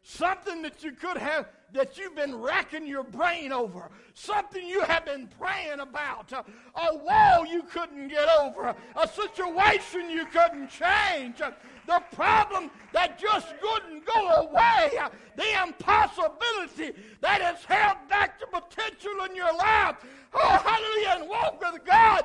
Something 0.03 0.63
that 0.63 0.83
you 0.83 0.93
could 0.93 1.19
have 1.19 1.47
that 1.73 1.97
you've 1.99 2.17
been 2.17 2.35
racking 2.37 2.87
your 2.87 3.05
brain 3.05 3.53
over, 3.53 3.91
something 4.15 4.67
you 4.67 4.83
have 4.83 5.05
been 5.05 5.29
praying 5.39 5.81
about, 5.81 6.33
a 6.33 6.97
wall 6.97 7.47
you 7.47 7.63
couldn't 7.63 8.09
get 8.09 8.29
over, 8.41 8.75
a 8.97 9.09
situation 9.09 10.11
you 10.11 10.27
couldn't 10.27 10.69
change, 10.69 11.39
the 11.87 12.03
problem 12.13 12.71
that 12.93 13.19
just 13.19 13.55
couldn't 13.61 14.05
go 14.05 14.29
away, 14.31 14.91
the 15.37 15.63
impossibility 15.63 16.93
that 17.21 17.41
has 17.41 17.65
held 17.65 17.97
back 18.09 18.41
the 18.41 18.47
potential 18.47 19.25
in 19.29 19.35
your 19.35 19.53
life. 19.55 19.97
Oh, 20.35 20.39
hallelujah, 20.39 21.21
and 21.21 21.29
walk 21.29 21.61
with 21.61 21.85
God. 21.85 22.25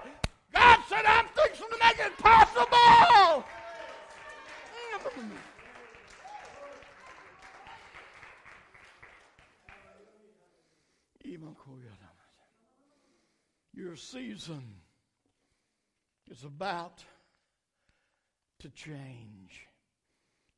God 0.53 0.79
said, 0.87 1.05
I'm 1.05 1.25
fixing 1.35 1.67
to 1.67 1.77
make 1.83 1.99
it 1.99 2.17
possible. 2.17 3.45
Mm. 5.17 5.54
Your 13.73 13.95
season 13.95 14.63
is 16.31 16.43
about 16.43 17.03
to 18.59 18.69
change. 18.69 19.67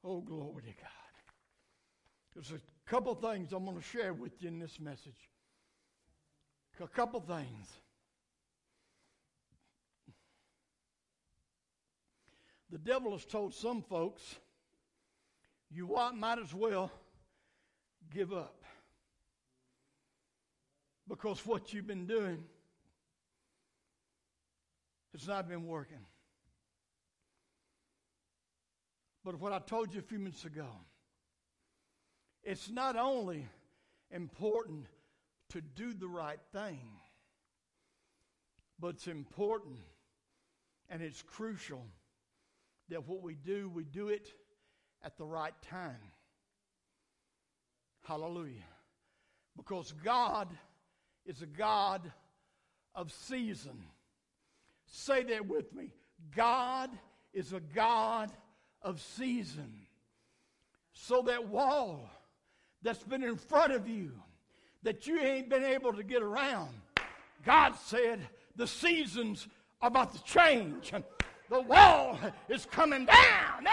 Oh, 0.04 0.22
glory 0.22 0.62
to 0.62 0.68
God. 0.68 1.24
There's 2.36 2.52
a 2.52 2.62
couple 2.90 3.16
things 3.16 3.52
I'm 3.52 3.66
going 3.66 3.78
to 3.78 3.84
share 3.84 4.14
with 4.14 4.42
you 4.42 4.50
in 4.50 4.60
this 4.60 4.80
message. 4.80 5.32
A 6.80 6.88
couple 6.88 7.20
things. 7.20 7.68
The 12.70 12.78
devil 12.78 13.14
has 13.14 13.26
told 13.26 13.56
some 13.56 13.82
folks, 13.82 14.36
you 15.72 15.88
might 16.14 16.38
as 16.38 16.54
well 16.54 16.92
give 18.14 18.32
up 18.32 18.57
because 21.08 21.46
what 21.46 21.74
you've 21.74 21.88
been 21.88 22.06
doing 22.06 22.44
has 25.14 25.28
not 25.28 25.48
been 25.48 25.66
working. 25.66 26.06
But 29.24 29.40
what 29.40 29.52
I 29.54 29.60
told 29.60 29.94
you 29.94 30.00
a 30.00 30.04
few 30.04 30.20
minutes 30.20 30.46
ago, 30.46 30.68
it's 32.44 32.70
not 32.70 32.96
only 32.96 33.46
important 34.12 34.86
to 35.50 35.62
do 35.62 35.94
the 35.94 36.08
right 36.08 36.40
thing. 36.54 36.80
But 38.80 38.90
it's 38.90 39.08
important 39.08 39.80
and 40.90 41.02
it's 41.02 41.22
crucial 41.22 41.86
that 42.90 43.08
what 43.08 43.22
we 43.22 43.36
do, 43.36 43.70
we 43.70 43.84
do 43.84 44.10
it 44.10 44.30
at 45.04 45.18
the 45.18 45.26
right 45.26 45.54
time. 45.62 46.12
Hallelujah. 48.08 48.64
Because 49.58 49.92
God 50.04 50.48
is 51.28 51.42
a 51.42 51.46
God 51.46 52.12
of 52.96 53.12
season. 53.12 53.84
Say 54.88 55.24
that 55.24 55.46
with 55.46 55.74
me. 55.76 55.94
God 56.36 56.90
is 57.34 57.54
a 57.54 57.60
God 57.60 58.32
of 58.82 59.00
season. 59.02 59.72
So 60.94 61.22
that 61.24 61.48
wall 61.48 62.10
that's 62.82 63.04
been 63.04 63.24
in 63.24 63.36
front 63.36 63.74
of 63.74 63.88
you 63.88 64.12
that 64.84 65.06
you 65.06 65.20
ain't 65.20 65.50
been 65.50 65.66
able 65.66 65.94
to 65.94 66.04
get 66.04 66.24
around, 66.24 66.70
God 67.46 67.76
said 67.76 68.20
the 68.56 68.66
season's 68.66 69.48
are 69.82 69.90
about 69.90 70.14
to 70.16 70.24
change. 70.24 70.92
The 71.50 71.62
wall 71.62 72.20
is 72.50 72.66
coming 72.66 73.06
down. 73.06 73.64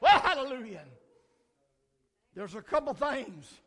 Well, 0.00 0.20
hallelujah. 0.20 0.84
There's 2.34 2.54
a 2.54 2.62
couple 2.62 2.94
things 2.94 3.60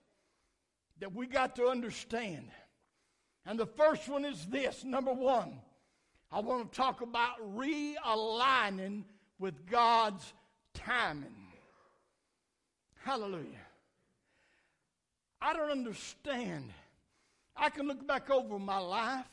that 1.00 1.14
we 1.14 1.28
got 1.28 1.56
to 1.58 1.68
understand. 1.68 2.50
And 3.46 3.60
the 3.60 3.66
first 3.66 4.08
one 4.10 4.26
is 4.26 4.46
this 4.48 4.84
number 4.84 5.14
one, 5.14 5.60
I 6.32 6.40
want 6.40 6.72
to 6.72 6.78
talk 6.78 7.02
about 7.02 7.56
realigning 7.56 9.04
with 9.40 9.66
God's 9.66 10.34
timing. 10.74 11.48
Hallelujah. 13.04 13.46
I 15.42 15.54
don't 15.54 15.72
understand. 15.72 16.74
I 17.56 17.70
can 17.70 17.88
look 17.88 18.06
back 18.06 18.30
over 18.30 18.60
my 18.60 18.80
life 18.80 19.26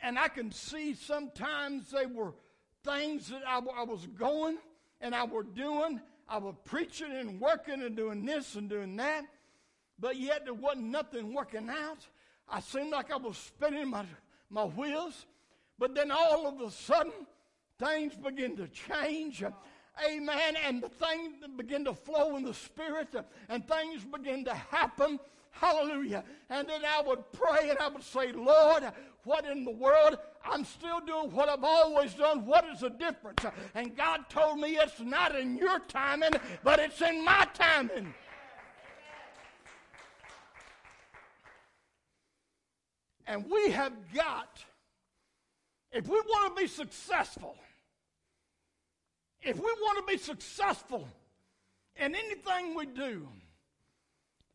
and 0.00 0.18
I 0.18 0.28
can 0.28 0.50
see 0.50 0.94
sometimes 0.94 1.90
they 1.90 2.06
were 2.06 2.32
things 2.84 3.28
that 3.28 3.42
I, 3.46 3.58
I 3.58 3.84
was 3.84 4.06
going 4.18 4.58
and 5.00 5.14
I 5.14 5.24
were 5.24 5.42
doing. 5.42 6.00
I 6.28 6.38
was 6.38 6.54
preaching 6.64 7.12
and 7.12 7.40
working 7.40 7.82
and 7.82 7.96
doing 7.96 8.24
this 8.24 8.54
and 8.54 8.70
doing 8.70 8.96
that, 8.96 9.24
but 10.00 10.16
yet 10.16 10.44
there 10.44 10.54
wasn't 10.54 10.86
nothing 10.86 11.34
working 11.34 11.68
out. 11.68 12.06
I 12.48 12.60
seemed 12.60 12.90
like 12.90 13.12
I 13.12 13.16
was 13.16 13.36
spinning 13.36 13.90
my, 13.90 14.04
my 14.48 14.64
wheels, 14.64 15.26
but 15.78 15.94
then 15.94 16.10
all 16.10 16.46
of 16.46 16.60
a 16.60 16.70
sudden, 16.70 17.12
things 17.78 18.14
begin 18.14 18.56
to 18.56 18.68
change. 18.68 19.42
Amen. 20.04 20.56
And 20.66 20.82
the 20.82 20.88
things 20.88 21.34
begin 21.56 21.84
to 21.84 21.94
flow 21.94 22.36
in 22.36 22.44
the 22.44 22.54
Spirit, 22.54 23.14
and 23.48 23.66
things 23.66 24.04
begin 24.04 24.44
to 24.46 24.54
happen. 24.54 25.18
Hallelujah. 25.52 26.24
And 26.48 26.68
then 26.68 26.82
I 26.84 27.02
would 27.02 27.32
pray 27.32 27.70
and 27.70 27.78
I 27.78 27.88
would 27.88 28.04
say, 28.04 28.32
Lord, 28.32 28.84
what 29.24 29.44
in 29.44 29.64
the 29.64 29.72
world? 29.72 30.16
I'm 30.44 30.64
still 30.64 31.00
doing 31.00 31.32
what 31.32 31.48
I've 31.48 31.64
always 31.64 32.14
done. 32.14 32.46
What 32.46 32.64
is 32.72 32.80
the 32.80 32.90
difference? 32.90 33.44
And 33.74 33.96
God 33.96 34.30
told 34.30 34.58
me 34.58 34.76
it's 34.76 35.00
not 35.00 35.36
in 35.36 35.56
your 35.56 35.80
timing, 35.80 36.32
but 36.64 36.78
it's 36.78 37.02
in 37.02 37.24
my 37.24 37.46
timing. 37.52 38.14
And 43.26 43.44
we 43.50 43.70
have 43.70 43.92
got, 44.14 44.64
if 45.92 46.08
we 46.08 46.20
want 46.20 46.56
to 46.56 46.62
be 46.62 46.68
successful, 46.68 47.56
if 49.42 49.56
we 49.56 49.62
want 49.62 50.06
to 50.06 50.12
be 50.12 50.18
successful 50.18 51.08
in 51.96 52.14
anything 52.14 52.74
we 52.74 52.86
do, 52.86 53.28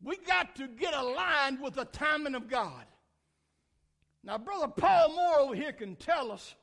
we 0.02 0.16
got 0.18 0.54
to 0.56 0.68
get 0.68 0.94
aligned 0.94 1.60
with 1.60 1.74
the 1.74 1.86
timing 1.86 2.34
of 2.34 2.48
God. 2.48 2.84
Now, 4.22 4.38
Brother 4.38 4.68
Paul 4.68 5.14
Moore 5.14 5.38
over 5.40 5.54
here 5.54 5.72
can 5.72 5.96
tell 5.96 6.32
us 6.32 6.54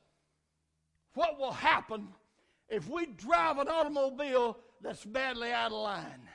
what 1.14 1.38
will 1.38 1.52
happen 1.52 2.08
if 2.68 2.88
we 2.88 3.06
drive 3.06 3.58
an 3.58 3.68
automobile 3.68 4.58
that's 4.82 5.04
badly 5.04 5.50
out 5.50 5.72
of 5.72 5.78
line. 5.78 6.28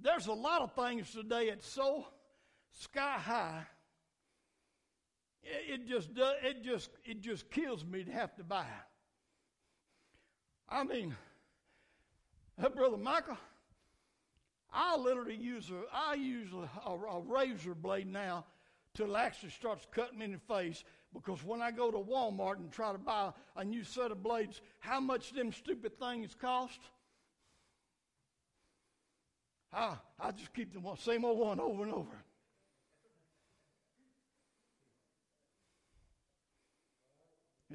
There's 0.00 0.26
a 0.26 0.32
lot 0.32 0.62
of 0.62 0.72
things 0.72 1.12
today 1.12 1.48
that's 1.50 1.66
so 1.66 2.06
sky 2.72 3.18
high 3.18 3.66
it, 5.44 5.88
just 5.88 6.14
does, 6.14 6.34
it 6.42 6.62
just 6.62 6.90
it 7.04 7.20
just 7.20 7.50
kills 7.50 7.84
me 7.84 8.04
to 8.04 8.12
have 8.12 8.34
to 8.36 8.44
buy. 8.44 8.64
I 10.68 10.84
mean, 10.84 11.14
uh, 12.62 12.68
brother 12.68 12.96
Michael, 12.96 13.36
I 14.72 14.96
literally 14.96 15.36
use 15.36 15.70
a 15.70 15.82
I 15.94 16.14
use 16.14 16.48
a, 16.52 16.90
a, 16.90 17.20
razor 17.20 17.74
blade 17.74 18.10
now 18.10 18.44
till 18.94 19.14
it 19.14 19.18
actually 19.18 19.50
starts 19.50 19.86
cutting 19.90 20.18
me 20.18 20.26
in 20.26 20.32
the 20.32 20.38
face 20.38 20.84
because 21.12 21.44
when 21.44 21.60
I 21.60 21.70
go 21.70 21.90
to 21.90 21.98
Walmart 21.98 22.58
and 22.58 22.70
try 22.70 22.92
to 22.92 22.98
buy 22.98 23.32
a 23.56 23.64
new 23.64 23.84
set 23.84 24.10
of 24.10 24.22
blades, 24.22 24.60
how 24.78 25.00
much 25.00 25.32
them 25.32 25.52
stupid 25.52 25.98
things 25.98 26.34
cost? 26.34 26.80
I, 29.72 29.96
I 30.20 30.30
just 30.32 30.54
keep 30.54 30.72
the 30.72 30.80
same 30.96 31.24
old 31.24 31.38
one 31.38 31.60
over 31.60 31.82
and 31.82 31.92
over. 31.92 32.24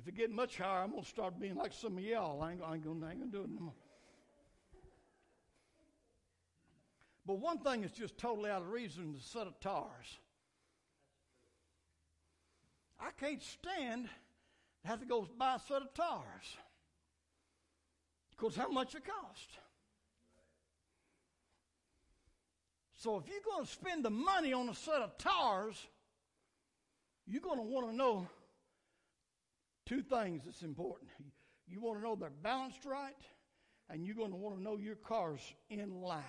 If 0.07 0.13
it 0.13 0.17
get 0.17 0.31
much 0.31 0.57
higher, 0.57 0.83
I'm 0.83 0.91
going 0.91 1.03
to 1.03 1.09
start 1.09 1.37
being 1.37 1.55
like 1.55 1.73
some 1.73 1.97
of 1.97 2.03
y'all. 2.03 2.41
I 2.41 2.53
ain't, 2.53 2.61
ain't 2.61 2.81
going 2.81 3.01
to 3.01 3.25
do 3.29 3.43
it 3.43 3.49
no 3.49 3.59
more. 3.59 3.73
But 7.25 7.39
one 7.39 7.59
thing 7.59 7.83
is 7.83 7.91
just 7.91 8.17
totally 8.17 8.49
out 8.49 8.61
of 8.61 8.69
reason 8.69 9.11
the 9.11 9.19
set 9.19 9.47
of 9.47 9.59
tires. 9.59 10.17
I 12.97 13.09
can't 13.19 13.43
stand 13.43 14.07
to 14.83 14.87
have 14.87 15.01
to 15.01 15.05
go 15.05 15.27
buy 15.37 15.55
a 15.55 15.59
set 15.59 15.81
of 15.81 15.93
tires. 15.93 16.55
Because 18.31 18.55
how 18.55 18.69
much 18.69 18.95
it 18.95 19.03
cost. 19.03 19.49
So 22.95 23.17
if 23.17 23.27
you're 23.27 23.41
going 23.43 23.65
to 23.65 23.69
spend 23.69 24.05
the 24.05 24.09
money 24.09 24.53
on 24.53 24.69
a 24.69 24.73
set 24.73 25.01
of 25.01 25.17
tires, 25.17 25.85
you're 27.25 27.41
going 27.41 27.57
to 27.57 27.63
want 27.63 27.89
to 27.89 27.93
know 27.93 28.29
two 29.87 30.01
things 30.01 30.43
that's 30.45 30.63
important. 30.63 31.09
You 31.67 31.81
want 31.81 31.99
to 31.99 32.03
know 32.03 32.15
they're 32.15 32.29
balanced 32.29 32.85
right, 32.85 33.15
and 33.89 34.05
you're 34.05 34.15
going 34.15 34.31
to 34.31 34.37
want 34.37 34.57
to 34.57 34.63
know 34.63 34.77
your 34.77 34.95
car's 34.95 35.41
in 35.69 36.01
line. 36.01 36.23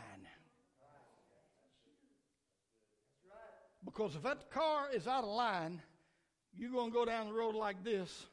Because 3.85 4.17
if 4.17 4.23
that 4.23 4.51
car 4.51 4.89
is 4.93 5.07
out 5.07 5.25
of 5.25 5.31
line, 5.31 5.81
you're 6.55 6.73
going 6.73 6.91
to 6.91 6.95
go 6.95 7.05
down 7.05 7.29
the 7.29 7.33
road 7.33 7.55
like 7.55 7.85
this, 7.85 8.27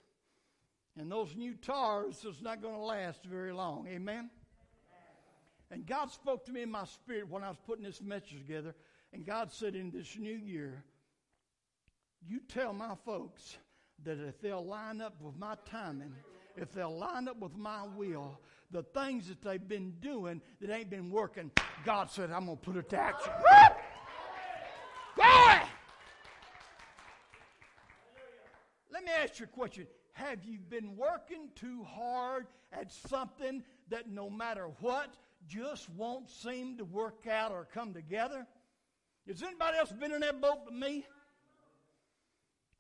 and 0.98 1.12
those 1.12 1.36
new 1.36 1.54
tires 1.56 2.24
is 2.26 2.42
not 2.42 2.62
going 2.62 2.76
to 2.76 2.82
last 2.82 3.24
very 3.24 3.54
long. 3.54 3.88
Amen? 3.88 4.30
And 5.72 5.86
God 5.86 6.12
spoke 6.12 6.46
to 6.46 6.52
me 6.52 6.62
in 6.62 6.72
my 6.72 6.86
spirit 6.86 7.30
when 7.30 7.44
I 7.44 7.50
was 7.50 7.58
putting 7.66 7.84
this 7.84 8.02
message 8.02 8.38
together, 8.38 8.76
and 9.14 9.26
God 9.26 9.52
said, 9.52 9.76
In 9.76 9.92
this 9.92 10.18
new 10.18 10.36
year, 10.36 10.84
you 12.28 12.40
tell 12.48 12.74
my 12.74 12.96
folks 13.06 13.58
that 14.04 14.20
if 14.20 14.40
they'll 14.42 14.66
line 14.66 15.02
up 15.02 15.16
with 15.22 15.38
my 15.38 15.56
timing, 15.70 16.14
if 16.56 16.72
they'll 16.72 16.98
line 16.98 17.28
up 17.28 17.40
with 17.40 17.56
my 17.56 17.84
will, 17.96 18.40
the 18.72 18.84
things 18.84 19.28
that 19.28 19.42
they've 19.42 19.68
been 19.68 19.92
doing 20.00 20.42
that 20.62 20.70
ain't 20.70 20.90
been 20.90 21.10
working, 21.10 21.52
God 21.86 22.10
said, 22.10 22.32
I'm 22.32 22.46
going 22.46 22.58
to 22.58 22.64
put 22.64 22.76
it 22.78 22.90
to 22.90 22.98
action. 22.98 23.32
Glory! 25.16 25.62
Let 28.92 29.04
me 29.04 29.12
ask 29.22 29.40
you 29.40 29.46
a 29.46 29.48
question. 29.48 29.88
Have 30.14 30.46
you 30.46 30.60
been 30.60 30.96
working 30.96 31.50
too 31.56 31.84
hard 31.84 32.48
at 32.72 32.92
something 32.92 33.64
that 33.90 34.10
no 34.10 34.30
matter 34.30 34.68
what 34.80 35.14
just 35.48 35.90
won't 35.92 36.30
seem 36.30 36.78
to 36.78 36.86
work 36.86 37.28
out 37.28 37.52
or 37.52 37.68
come 37.74 37.94
together? 37.94 38.48
Has 39.28 39.44
anybody 39.44 39.78
else 39.78 39.92
been 39.92 40.12
in 40.12 40.22
that 40.22 40.40
boat 40.40 40.60
but 40.66 40.74
me? 40.74 41.06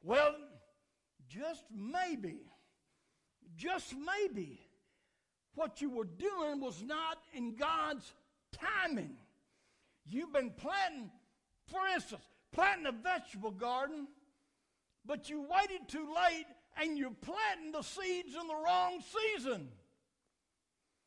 Well, 0.04 0.36
just 1.29 1.63
maybe, 1.73 2.39
just 3.55 3.93
maybe, 3.95 4.59
what 5.55 5.81
you 5.81 5.89
were 5.89 6.05
doing 6.05 6.59
was 6.59 6.83
not 6.83 7.17
in 7.33 7.55
God's 7.55 8.13
timing. 8.51 9.15
You've 10.05 10.33
been 10.33 10.51
planting, 10.51 11.09
for 11.67 11.88
instance, 11.93 12.21
planting 12.51 12.88
a 12.88 12.91
vegetable 12.91 13.51
garden, 13.51 14.07
but 15.05 15.29
you 15.29 15.41
waited 15.41 15.88
too 15.88 16.07
late 16.13 16.45
and 16.81 16.97
you're 16.97 17.11
planting 17.21 17.71
the 17.71 17.81
seeds 17.81 18.35
in 18.39 18.47
the 18.47 18.55
wrong 18.55 19.01
season. 19.35 19.69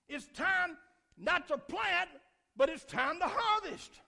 It's 0.08 0.26
time 0.28 0.76
not 1.16 1.48
to 1.48 1.58
plant, 1.58 2.08
but 2.56 2.68
it's 2.68 2.84
time 2.84 3.18
to 3.20 3.26
harvest. 3.28 4.00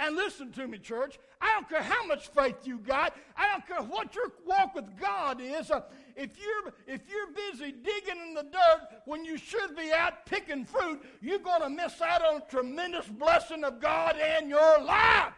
And 0.00 0.16
listen 0.16 0.50
to 0.52 0.66
me, 0.66 0.78
church. 0.78 1.18
I 1.42 1.52
don't 1.52 1.68
care 1.68 1.82
how 1.82 2.06
much 2.06 2.28
faith 2.28 2.56
you 2.66 2.78
got. 2.78 3.14
I 3.36 3.52
don't 3.52 3.66
care 3.66 3.82
what 3.82 4.14
your 4.14 4.32
walk 4.46 4.74
with 4.74 4.98
God 4.98 5.42
is. 5.42 5.70
Uh, 5.70 5.82
if 6.16 6.30
you're 6.38 6.72
if 6.86 7.02
you're 7.10 7.30
busy 7.32 7.70
digging 7.70 8.20
in 8.28 8.32
the 8.32 8.44
dirt 8.44 9.02
when 9.04 9.26
you 9.26 9.36
should 9.36 9.76
be 9.76 9.92
out 9.92 10.24
picking 10.24 10.64
fruit, 10.64 11.02
you're 11.20 11.38
going 11.38 11.60
to 11.60 11.68
miss 11.68 12.00
out 12.00 12.24
on 12.24 12.40
a 12.40 12.50
tremendous 12.50 13.06
blessing 13.08 13.62
of 13.62 13.78
God 13.78 14.16
in 14.38 14.48
your 14.48 14.82
life. 14.82 15.34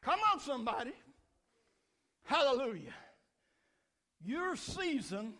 Come 0.00 0.20
on, 0.32 0.40
somebody. 0.40 0.92
Hallelujah. 2.24 2.94
Your 4.24 4.56
season 4.56 5.34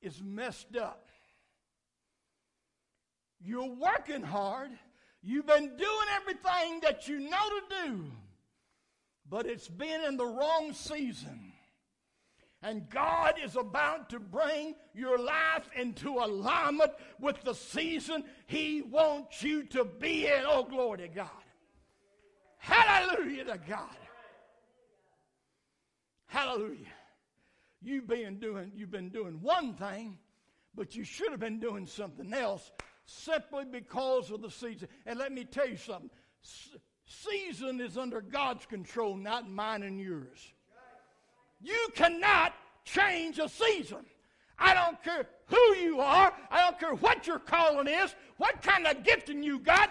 is 0.00 0.22
messed 0.22 0.76
up. 0.76 1.07
You're 3.40 3.70
working 3.74 4.22
hard. 4.22 4.70
You've 5.22 5.46
been 5.46 5.76
doing 5.76 6.08
everything 6.16 6.80
that 6.82 7.08
you 7.08 7.20
know 7.20 7.28
to 7.30 7.86
do, 7.86 8.04
but 9.28 9.46
it's 9.46 9.68
been 9.68 10.04
in 10.04 10.16
the 10.16 10.26
wrong 10.26 10.72
season. 10.72 11.52
And 12.62 12.88
God 12.90 13.34
is 13.42 13.54
about 13.54 14.10
to 14.10 14.18
bring 14.18 14.74
your 14.92 15.16
life 15.16 15.68
into 15.76 16.18
alignment 16.18 16.90
with 17.20 17.40
the 17.42 17.54
season 17.54 18.24
He 18.46 18.82
wants 18.82 19.42
you 19.42 19.62
to 19.64 19.84
be 19.84 20.26
in. 20.26 20.42
Oh, 20.44 20.64
glory 20.64 20.98
to 20.98 21.08
God. 21.08 21.28
Hallelujah 22.58 23.44
to 23.44 23.58
God. 23.58 23.96
Hallelujah. 26.26 26.86
You've 27.80 28.08
been 28.08 28.40
doing, 28.40 28.72
you've 28.74 28.90
been 28.90 29.10
doing 29.10 29.38
one 29.40 29.74
thing, 29.74 30.18
but 30.74 30.96
you 30.96 31.04
should 31.04 31.30
have 31.30 31.40
been 31.40 31.60
doing 31.60 31.86
something 31.86 32.34
else 32.34 32.72
simply 33.08 33.64
because 33.64 34.30
of 34.30 34.42
the 34.42 34.50
season. 34.50 34.88
And 35.06 35.18
let 35.18 35.32
me 35.32 35.44
tell 35.44 35.68
you 35.68 35.76
something 35.76 36.10
season 37.04 37.80
is 37.80 37.96
under 37.96 38.20
God's 38.20 38.66
control, 38.66 39.16
not 39.16 39.50
mine 39.50 39.82
and 39.82 39.98
yours. 39.98 40.52
You 41.60 41.88
cannot 41.94 42.54
change 42.84 43.38
a 43.38 43.48
season. 43.48 44.04
I 44.58 44.74
don't 44.74 45.02
care 45.02 45.26
who 45.46 45.76
you 45.76 46.00
are, 46.00 46.32
I 46.50 46.62
don't 46.62 46.78
care 46.78 46.94
what 46.94 47.26
your 47.26 47.38
calling 47.38 47.86
is, 47.86 48.14
what 48.36 48.60
kind 48.60 48.86
of 48.86 49.02
gifting 49.04 49.42
you 49.42 49.58
got. 49.58 49.90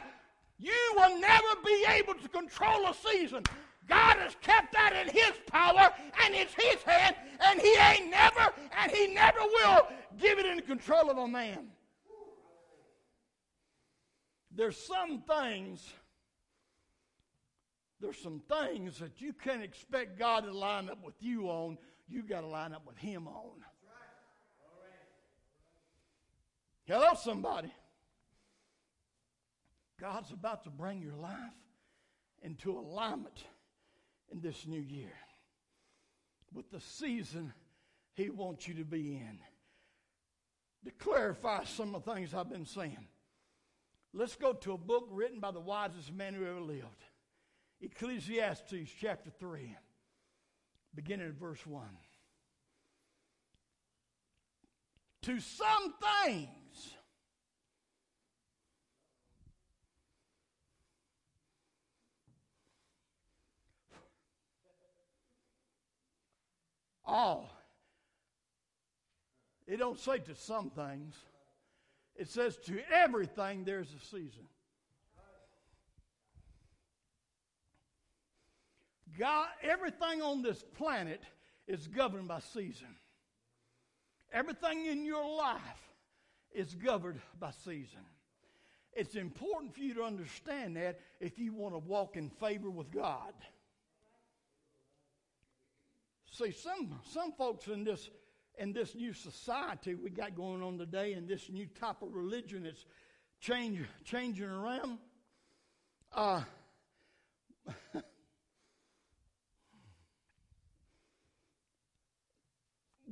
You 0.59 0.93
will 0.95 1.19
never 1.19 1.47
be 1.65 1.85
able 1.89 2.13
to 2.15 2.27
control 2.29 2.87
a 2.87 2.93
season. 2.93 3.43
God 3.87 4.17
has 4.17 4.35
kept 4.41 4.73
that 4.73 4.93
in 4.93 5.13
His 5.13 5.31
power 5.47 5.89
and 6.23 6.35
it's 6.35 6.53
His 6.53 6.83
hand, 6.83 7.15
and 7.39 7.59
He 7.59 7.75
ain't 7.77 8.11
never 8.11 8.51
and 8.77 8.91
He 8.91 9.13
never 9.13 9.39
will 9.39 9.87
give 10.19 10.37
it 10.37 10.45
in 10.45 10.59
control 10.61 11.09
of 11.09 11.17
a 11.17 11.27
man. 11.27 11.69
There's 14.57 14.75
some 14.75 15.21
things, 15.21 15.87
there's 18.01 18.17
some 18.17 18.41
things 18.49 18.97
that 18.97 19.21
you 19.21 19.31
can't 19.31 19.61
expect 19.61 20.17
God 20.17 20.45
to 20.45 20.51
line 20.51 20.89
up 20.89 20.97
with 21.05 21.13
you 21.19 21.43
on. 21.43 21.77
You 22.09 22.23
got 22.23 22.41
to 22.41 22.47
line 22.47 22.73
up 22.73 22.81
with 22.87 22.97
Him 22.97 23.27
on. 23.27 23.63
Hello, 26.85 27.09
somebody. 27.21 27.71
God's 30.01 30.31
about 30.31 30.63
to 30.63 30.71
bring 30.71 31.01
your 31.03 31.15
life 31.15 31.35
into 32.41 32.79
alignment 32.79 33.43
in 34.31 34.41
this 34.41 34.65
new 34.65 34.81
year 34.81 35.13
with 36.51 36.71
the 36.71 36.79
season 36.79 37.53
He 38.13 38.31
wants 38.31 38.67
you 38.67 38.73
to 38.75 38.85
be 38.85 39.17
in. 39.17 39.37
To 40.85 40.91
clarify 40.91 41.65
some 41.65 41.93
of 41.93 42.03
the 42.05 42.13
things 42.13 42.33
I've 42.33 42.49
been 42.49 42.65
saying. 42.65 43.07
Let's 44.13 44.35
go 44.35 44.53
to 44.53 44.73
a 44.73 44.77
book 44.77 45.07
written 45.11 45.39
by 45.39 45.51
the 45.51 45.59
wisest 45.59 46.13
man 46.13 46.33
who 46.33 46.45
ever 46.45 46.61
lived 46.61 47.03
Ecclesiastes 47.81 48.89
chapter 48.99 49.29
3, 49.29 49.75
beginning 50.95 51.27
at 51.27 51.33
verse 51.33 51.65
1. 51.65 51.85
To 55.23 55.39
some 55.39 55.93
things, 56.23 56.95
all. 67.05 67.49
It 69.67 69.77
don't 69.77 69.99
say 69.99 70.19
to 70.19 70.35
some 70.35 70.69
things. 70.69 71.15
It 72.17 72.29
says 72.29 72.57
to 72.65 72.79
everything 72.91 73.63
there's 73.63 73.93
a 73.93 74.05
season. 74.05 74.47
God, 79.17 79.47
everything 79.63 80.21
on 80.21 80.41
this 80.41 80.63
planet 80.77 81.21
is 81.67 81.87
governed 81.87 82.27
by 82.27 82.39
season. 82.39 82.95
Everything 84.31 84.85
in 84.85 85.05
your 85.05 85.27
life 85.37 85.61
is 86.53 86.73
governed 86.75 87.21
by 87.39 87.51
season. 87.63 88.01
It's 88.93 89.15
important 89.15 89.73
for 89.73 89.81
you 89.81 89.93
to 89.95 90.03
understand 90.03 90.75
that 90.77 90.99
if 91.19 91.37
you 91.37 91.53
want 91.53 91.75
to 91.75 91.79
walk 91.79 92.15
in 92.15 92.29
favor 92.29 92.69
with 92.69 92.91
God. 92.91 93.33
See, 96.31 96.51
some, 96.51 96.99
some 97.03 97.31
folks 97.31 97.67
in 97.67 97.83
this 97.83 98.09
in 98.57 98.73
this 98.73 98.95
new 98.95 99.13
society 99.13 99.93
we 99.95 100.09
got 100.09 100.35
going 100.35 100.63
on 100.63 100.77
today 100.77 101.13
and 101.13 101.27
this 101.27 101.49
new 101.49 101.67
type 101.79 102.01
of 102.01 102.13
religion 102.13 102.63
that's 102.63 102.85
change, 103.39 103.79
changing 104.03 104.49
around, 104.49 104.97
uh, 106.13 106.41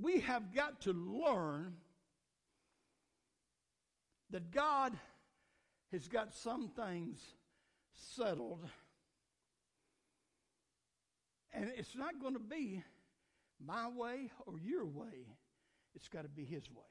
we 0.01 0.19
have 0.21 0.53
got 0.53 0.81
to 0.81 0.93
learn 0.93 1.75
that 4.31 4.51
God 4.51 4.97
has 5.91 6.07
got 6.07 6.33
some 6.33 6.69
things 6.69 7.19
settled, 7.93 8.67
and 11.53 11.71
it's 11.77 11.95
not 11.95 12.19
going 12.19 12.33
to 12.33 12.39
be 12.39 12.83
my 13.63 13.87
way 13.89 14.31
or 14.45 14.59
your 14.59 14.85
way. 14.85 15.27
It's 15.93 16.07
got 16.07 16.23
to 16.23 16.29
be 16.29 16.43
His 16.43 16.69
way. 16.69 16.83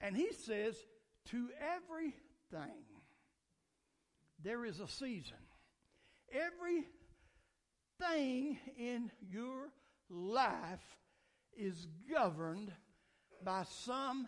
Amen. 0.00 0.14
And 0.14 0.16
He 0.16 0.32
says, 0.32 0.76
to 1.30 1.48
everything, 1.60 2.84
there 4.42 4.64
is 4.64 4.80
a 4.80 4.88
season. 4.88 5.36
Everything 6.32 6.88
in 8.76 9.10
your 9.30 9.70
life 10.08 10.96
is 11.56 11.86
governed 12.10 12.72
by 13.44 13.64
some 13.64 14.26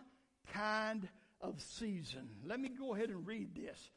kind 0.53 1.07
of 1.41 1.61
season. 1.61 2.29
Let 2.45 2.59
me 2.59 2.69
go 2.69 2.93
ahead 2.93 3.09
and 3.09 3.25
read 3.25 3.55
this. 3.55 3.89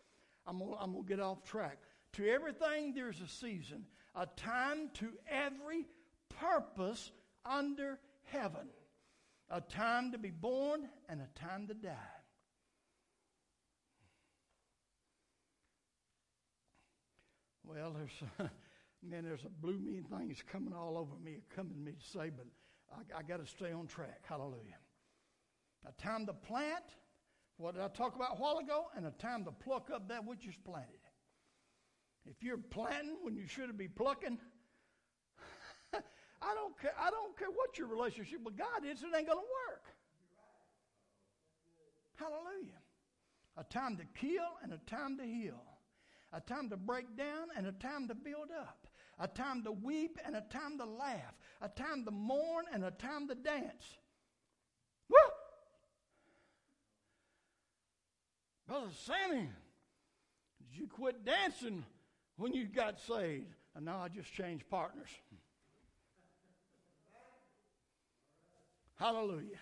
I'm 0.46 0.58
going 0.58 0.78
to 0.78 1.04
get 1.06 1.20
off 1.20 1.44
track. 1.44 1.78
To 2.14 2.26
everything, 2.28 2.94
there's 2.94 3.20
a 3.20 3.28
season 3.28 3.84
a 4.18 4.26
time 4.36 4.90
to 4.94 5.12
every 5.30 5.86
purpose 6.40 7.12
under 7.44 7.98
heaven, 8.24 8.68
a 9.48 9.60
time 9.60 10.10
to 10.12 10.18
be 10.18 10.30
born 10.30 10.88
and 11.08 11.20
a 11.20 11.38
time 11.38 11.68
to 11.68 11.74
die. 11.74 11.94
Well, 17.64 17.92
there's 17.92 18.50
man, 19.08 19.24
there's 19.24 19.44
a 19.44 19.50
blue 19.50 19.78
mean 19.78 20.04
things 20.04 20.42
coming 20.50 20.74
all 20.74 20.98
over 20.98 21.14
me, 21.22 21.38
coming 21.54 21.74
to 21.74 21.80
me 21.80 21.92
to 21.92 22.18
say, 22.18 22.30
but 22.30 22.46
I, 22.90 23.18
I 23.18 23.22
got 23.22 23.44
to 23.44 23.46
stay 23.46 23.72
on 23.72 23.86
track. 23.86 24.22
Hallelujah. 24.28 24.78
A 25.86 26.02
time 26.02 26.26
to 26.26 26.32
plant, 26.32 26.84
what 27.56 27.74
did 27.74 27.84
I 27.84 27.88
talk 27.88 28.16
about 28.16 28.32
a 28.32 28.40
while 28.40 28.58
ago, 28.58 28.86
and 28.96 29.06
a 29.06 29.10
time 29.12 29.44
to 29.44 29.52
pluck 29.52 29.90
up 29.94 30.08
that 30.08 30.24
which 30.24 30.44
is 30.46 30.56
planted. 30.64 30.97
If 32.30 32.42
you're 32.42 32.58
planting 32.58 33.16
when 33.22 33.36
you 33.36 33.46
should 33.46 33.76
be 33.78 33.88
plucking, 33.88 34.38
I 35.94 36.54
don't 36.54 36.78
care. 36.78 36.92
I 37.00 37.10
don't 37.10 37.36
care 37.38 37.48
what 37.48 37.78
your 37.78 37.88
relationship 37.88 38.44
with 38.44 38.56
God 38.56 38.84
is. 38.84 39.02
It 39.02 39.06
ain't 39.16 39.26
going 39.26 39.38
to 39.38 39.70
work. 39.70 39.84
Hallelujah. 42.16 42.80
A 43.56 43.64
time 43.64 43.96
to 43.96 44.04
kill 44.14 44.58
and 44.62 44.72
a 44.72 44.78
time 44.86 45.16
to 45.18 45.24
heal. 45.24 45.62
A 46.32 46.40
time 46.40 46.68
to 46.68 46.76
break 46.76 47.16
down 47.16 47.48
and 47.56 47.66
a 47.66 47.72
time 47.72 48.06
to 48.08 48.14
build 48.14 48.50
up. 48.56 48.86
A 49.18 49.26
time 49.26 49.64
to 49.64 49.72
weep 49.72 50.18
and 50.26 50.36
a 50.36 50.42
time 50.42 50.76
to 50.78 50.84
laugh. 50.84 51.34
A 51.62 51.68
time 51.68 52.04
to 52.04 52.10
mourn 52.10 52.66
and 52.72 52.84
a 52.84 52.90
time 52.90 53.26
to 53.28 53.34
dance. 53.34 53.96
Woo! 55.08 55.16
Brother 58.66 58.88
Sammy, 58.92 59.48
did 60.58 60.78
you 60.78 60.86
quit 60.86 61.24
dancing 61.24 61.84
when 62.38 62.54
you 62.54 62.66
got 62.66 62.98
saved. 63.00 63.54
And 63.74 63.84
now 63.84 63.98
I 63.98 64.08
just 64.08 64.32
changed 64.32 64.68
partners. 64.70 65.10
Hallelujah. 68.96 69.58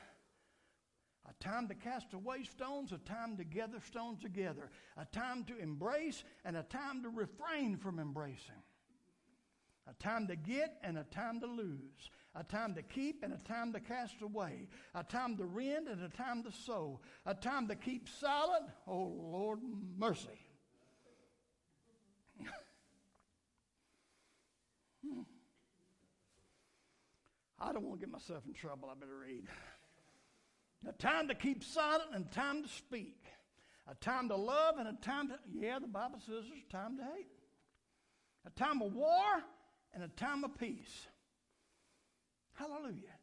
A 1.29 1.45
time 1.45 1.69
to 1.69 1.75
cast 1.75 2.15
away 2.15 2.45
stones, 2.45 2.93
a 2.93 2.99
time 2.99 3.37
to 3.37 3.45
gather 3.45 3.81
stones 3.81 4.23
together, 4.23 4.71
a 4.97 5.05
time 5.07 5.45
to 5.45 5.59
embrace, 5.59 6.23
and 6.45 6.57
a 6.57 6.63
time 6.63 7.03
to 7.03 7.11
refrain 7.11 7.77
from 7.77 7.99
embracing, 7.99 8.63
a 9.87 9.93
time 10.03 10.29
to 10.29 10.37
get 10.37 10.79
and 10.83 10.97
a 10.97 11.05
time 11.05 11.41
to 11.41 11.47
lose, 11.47 12.11
a 12.35 12.45
time 12.45 12.75
to 12.75 12.83
keep 12.83 13.23
and 13.23 13.35
a 13.35 13.39
time 13.39 13.73
to 13.73 13.81
cast 13.81 14.23
away, 14.23 14.69
a 14.95 15.03
time 15.03 15.37
to 15.37 15.45
rend 15.45 15.89
and 15.89 16.03
a 16.03 16.09
time 16.09 16.43
to 16.45 16.53
sew, 16.53 17.01
a 17.27 17.35
time 17.35 17.69
to 17.69 17.75
keep 17.75 18.09
silent. 18.09 18.65
Oh, 18.87 19.13
Lord, 19.31 19.59
mercy. 19.99 20.46
I 27.67 27.73
don't 27.73 27.83
want 27.85 27.99
to 28.01 28.07
get 28.07 28.13
myself 28.13 28.45
in 28.47 28.55
trouble. 28.55 28.89
I 28.91 28.95
better 28.95 29.19
read. 29.19 29.45
A 30.89 30.93
time 30.93 31.27
to 31.29 31.35
keep 31.35 31.65
silent 31.65 32.11
and 32.15 32.31
time 32.31 32.63
to 32.63 32.69
speak. 32.69 33.25
A 33.89 33.95
time 33.97 34.29
to 34.29 34.37
love 34.37 34.77
and 34.79 34.87
a 34.87 34.93
time 35.03 35.29
to, 35.29 35.35
yeah, 35.53 35.81
the 35.81 35.89
Bible 35.89 36.21
says 36.21 36.45
there's 36.49 36.63
a 36.69 36.73
time 36.73 36.97
to 36.99 37.03
hate. 37.03 37.27
A 38.47 38.51
time 38.51 38.83
of 38.83 38.93
war 38.93 39.43
and 39.93 40.05
a 40.05 40.09
time 40.09 40.45
of 40.45 40.57
peace. 40.57 41.09
Hallelujah. 42.55 43.17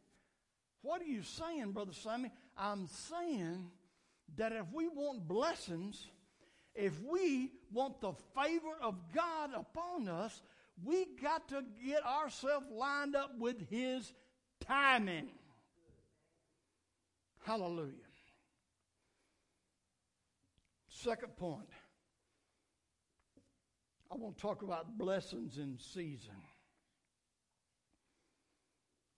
What 0.82 1.02
are 1.02 1.06
you 1.06 1.24
saying, 1.24 1.72
Brother 1.72 1.94
Sammy? 1.94 2.30
I'm 2.58 2.88
saying 2.88 3.72
that 4.36 4.52
if 4.52 4.66
we 4.74 4.90
want 4.90 5.26
blessings, 5.26 6.06
if 6.76 7.00
we 7.02 7.52
want 7.72 8.02
the 8.02 8.14
favor 8.36 8.76
of 8.82 8.96
God 9.14 9.52
upon 9.56 10.10
us, 10.10 10.42
we 10.84 11.06
got 11.22 11.48
to 11.50 11.64
get 11.86 12.06
ourselves 12.06 12.66
lined 12.70 13.16
up 13.16 13.32
with 13.40 13.70
His 13.70 14.12
timing. 14.66 15.30
Hallelujah. 17.46 17.92
Second 20.90 21.36
point. 21.38 21.68
I 24.12 24.16
want 24.16 24.38
to 24.38 24.42
talk 24.42 24.62
about 24.62 24.98
blessings 24.98 25.58
in 25.58 25.78
season. 25.94 26.36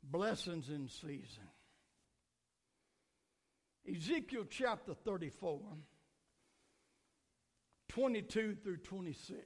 Blessings 0.04 0.70
in 0.70 0.88
season. 0.88 1.50
Ezekiel 3.88 4.46
chapter 4.50 4.94
34, 4.94 5.60
22 7.90 8.56
through 8.64 8.78
26. 8.78 9.42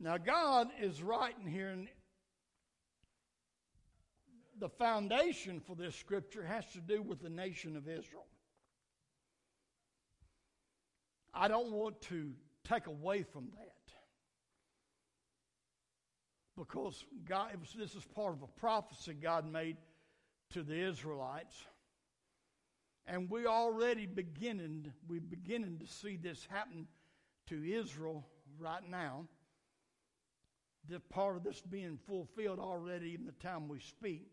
Now, 0.00 0.16
God 0.18 0.68
is 0.80 1.02
writing 1.02 1.46
here 1.46 1.68
in 1.68 1.88
the 4.58 4.68
foundation 4.68 5.60
for 5.60 5.74
this 5.74 5.94
scripture 5.94 6.44
has 6.44 6.64
to 6.72 6.80
do 6.80 7.02
with 7.02 7.20
the 7.20 7.28
nation 7.28 7.76
of 7.76 7.88
Israel. 7.88 8.26
I 11.32 11.48
don't 11.48 11.72
want 11.72 12.00
to 12.02 12.32
take 12.64 12.86
away 12.86 13.22
from 13.22 13.48
that 13.56 13.74
because 16.56 17.04
God, 17.24 17.50
was, 17.58 17.74
this 17.76 17.94
is 17.94 18.04
part 18.04 18.34
of 18.34 18.42
a 18.42 18.46
prophecy 18.46 19.14
God 19.14 19.50
made 19.50 19.76
to 20.52 20.62
the 20.62 20.76
Israelites. 20.76 21.56
And 23.06 23.28
we 23.28 23.46
already 23.46 24.06
beginning, 24.06 24.92
we're 25.08 25.20
beginning 25.20 25.78
to 25.78 25.86
see 25.86 26.16
this 26.16 26.46
happen 26.48 26.86
to 27.48 27.64
Israel 27.64 28.24
right 28.58 28.88
now. 28.88 29.26
The 30.88 31.00
part 31.00 31.36
of 31.36 31.42
this 31.42 31.60
being 31.60 31.98
fulfilled 32.06 32.60
already 32.60 33.14
in 33.14 33.26
the 33.26 33.32
time 33.32 33.68
we 33.68 33.80
speak. 33.80 34.28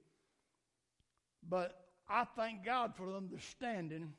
But 1.48 1.76
I 2.10 2.26
thank 2.36 2.66
God 2.66 2.96
for 2.96 3.08
the 3.08 3.16
understanding 3.16 4.14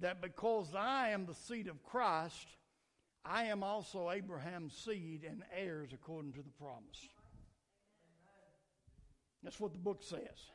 that 0.00 0.20
because 0.20 0.74
I 0.74 1.10
am 1.10 1.26
the 1.26 1.34
seed 1.34 1.68
of 1.68 1.82
Christ, 1.82 2.46
I 3.24 3.44
am 3.44 3.62
also 3.62 4.10
Abraham's 4.10 4.76
seed 4.76 5.24
and 5.28 5.42
heirs 5.56 5.90
according 5.92 6.32
to 6.34 6.42
the 6.42 6.50
promise. 6.50 7.08
That's 9.42 9.60
what 9.60 9.72
the 9.72 9.78
book 9.78 10.02
says. 10.02 10.50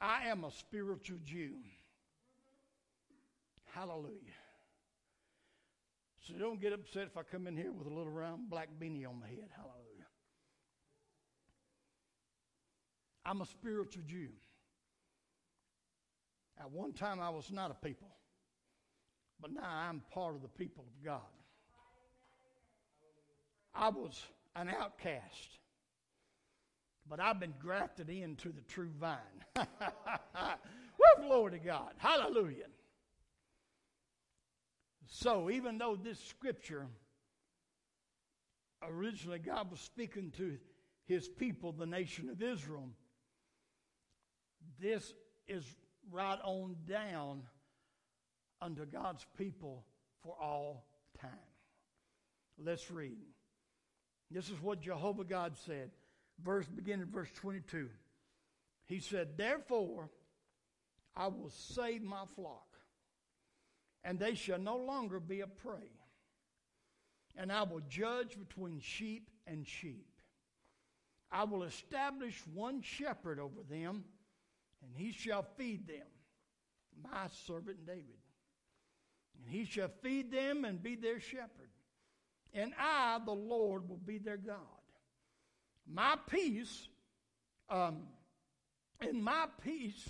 I 0.00 0.28
am 0.28 0.44
a 0.44 0.50
spiritual 0.50 1.18
Jew. 1.24 1.54
Hallelujah. 3.74 4.38
So 6.20 6.34
don't 6.34 6.60
get 6.60 6.72
upset 6.72 7.04
if 7.04 7.16
I 7.16 7.22
come 7.22 7.46
in 7.46 7.56
here 7.56 7.72
with 7.72 7.86
a 7.86 7.94
little 7.94 8.12
round 8.12 8.50
black 8.50 8.68
beanie 8.78 9.08
on 9.08 9.18
my 9.18 9.26
head. 9.26 9.48
Hallelujah. 9.56 9.87
I'm 13.28 13.42
a 13.42 13.46
spiritual 13.46 14.02
Jew. 14.06 14.28
At 16.58 16.70
one 16.70 16.94
time, 16.94 17.20
I 17.20 17.28
was 17.28 17.52
not 17.52 17.70
a 17.70 17.74
people, 17.74 18.08
but 19.38 19.52
now 19.52 19.68
I'm 19.68 20.02
part 20.12 20.34
of 20.34 20.40
the 20.40 20.48
people 20.48 20.84
of 20.86 21.04
God. 21.04 21.20
I 23.74 23.90
was 23.90 24.20
an 24.56 24.70
outcast, 24.70 25.58
but 27.06 27.20
I've 27.20 27.38
been 27.38 27.52
grafted 27.60 28.08
into 28.08 28.48
the 28.48 28.62
true 28.62 28.90
vine. 28.98 29.18
Woo, 29.56 31.26
glory 31.26 31.52
to 31.52 31.58
God. 31.58 31.92
Hallelujah. 31.98 32.66
So, 35.06 35.50
even 35.50 35.76
though 35.76 35.96
this 35.96 36.18
scripture 36.18 36.86
originally 38.82 39.38
God 39.38 39.70
was 39.70 39.80
speaking 39.80 40.32
to 40.38 40.56
his 41.06 41.28
people, 41.28 41.72
the 41.72 41.86
nation 41.86 42.30
of 42.30 42.42
Israel, 42.42 42.88
this 44.80 45.12
is 45.46 45.64
right 46.10 46.38
on 46.44 46.76
down 46.86 47.42
unto 48.60 48.84
God's 48.84 49.24
people 49.36 49.84
for 50.22 50.34
all 50.40 50.86
time. 51.20 51.30
Let's 52.58 52.90
read. 52.90 53.18
This 54.30 54.48
is 54.50 54.60
what 54.60 54.80
Jehovah 54.80 55.24
God 55.24 55.56
said. 55.64 55.90
Verse 56.42 56.66
beginning 56.66 57.06
verse 57.06 57.30
22. 57.36 57.88
He 58.86 59.00
said, 59.00 59.36
Therefore 59.36 60.10
I 61.16 61.28
will 61.28 61.50
save 61.50 62.02
my 62.02 62.24
flock, 62.36 62.76
and 64.04 64.18
they 64.18 64.34
shall 64.34 64.58
no 64.58 64.76
longer 64.76 65.18
be 65.20 65.40
a 65.40 65.46
prey. 65.46 65.90
And 67.36 67.52
I 67.52 67.62
will 67.62 67.82
judge 67.88 68.36
between 68.38 68.80
sheep 68.80 69.30
and 69.46 69.66
sheep. 69.66 70.06
I 71.30 71.44
will 71.44 71.62
establish 71.62 72.40
one 72.52 72.82
shepherd 72.82 73.38
over 73.38 73.62
them 73.68 74.04
and 74.82 74.92
he 74.94 75.12
shall 75.12 75.44
feed 75.56 75.86
them, 75.86 76.06
my 77.02 77.26
servant 77.46 77.86
David. 77.86 78.04
And 79.36 79.48
he 79.48 79.64
shall 79.64 79.90
feed 80.02 80.32
them 80.32 80.64
and 80.64 80.82
be 80.82 80.96
their 80.96 81.20
shepherd. 81.20 81.70
And 82.54 82.72
I, 82.78 83.18
the 83.24 83.32
Lord, 83.32 83.88
will 83.88 84.00
be 84.04 84.18
their 84.18 84.36
God. 84.36 84.56
My 85.86 86.16
peace, 86.28 86.88
um, 87.70 88.02
and 89.00 89.22
my 89.22 89.46
peace 89.62 90.08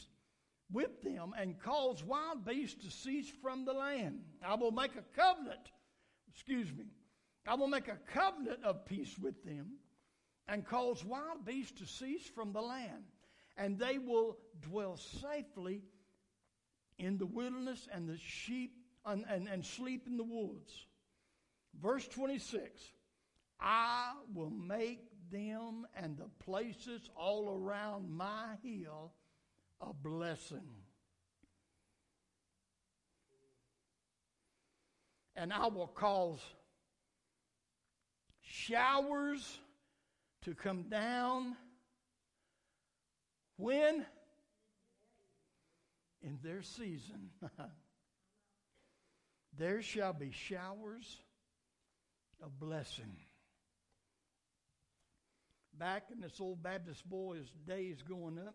with 0.73 1.03
them, 1.03 1.35
and 1.39 1.59
cause 1.61 2.05
wild 2.05 2.45
beasts 2.45 2.85
to 2.85 2.91
cease 2.91 3.31
from 3.43 3.65
the 3.65 3.73
land. 3.73 4.21
I 4.45 4.55
will 4.55 4.71
make 4.71 4.93
a 4.97 5.21
covenant, 5.21 5.71
excuse 6.33 6.73
me, 6.73 6.85
I 7.47 7.55
will 7.55 7.69
make 7.69 7.89
a 7.89 7.99
covenant 8.13 8.65
of 8.65 8.85
peace 8.85 9.17
with 9.19 9.43
them, 9.45 9.79
and 10.47 10.67
cause 10.67 11.05
wild 11.05 11.45
beasts 11.45 11.79
to 11.81 11.87
cease 11.87 12.27
from 12.35 12.53
the 12.53 12.61
land 12.61 13.05
and 13.59 13.79
they 13.79 13.99
will 13.99 14.39
dwell 14.63 14.97
safely 14.97 15.83
in 16.99 17.19
the 17.19 17.27
wilderness 17.27 17.89
and 17.93 18.09
the 18.09 18.17
sheep 18.17 18.73
and, 19.05 19.25
and, 19.29 19.49
and 19.49 19.65
sleep 19.65 20.07
in 20.07 20.17
the 20.17 20.25
woods. 20.25 20.73
Verse 21.81 22.07
26 22.09 22.81
I 23.61 24.13
will 24.33 24.51
make 24.51 25.01
them 25.31 25.87
and 25.97 26.17
the 26.17 26.29
places 26.45 27.11
all 27.17 27.61
around 27.61 28.09
my 28.11 28.55
hill 28.63 29.13
a 29.81 29.93
blessing. 29.93 30.69
And 35.37 35.53
I 35.53 35.69
will 35.69 35.87
cause 35.87 36.41
showers 38.43 39.59
to 40.43 40.55
come 40.55 40.85
down 40.85 41.57
when? 43.59 44.07
In 46.23 46.39
their 46.43 46.63
season. 46.63 47.29
there 49.59 49.83
shall 49.83 50.15
be 50.15 50.31
showers 50.31 51.19
of 52.43 52.59
blessing. 52.59 53.17
Back 55.79 56.05
in 56.11 56.21
this 56.21 56.41
old 56.41 56.63
Baptist 56.63 57.09
boy's 57.09 57.49
days 57.67 58.03
growing 58.03 58.39
up, 58.39 58.55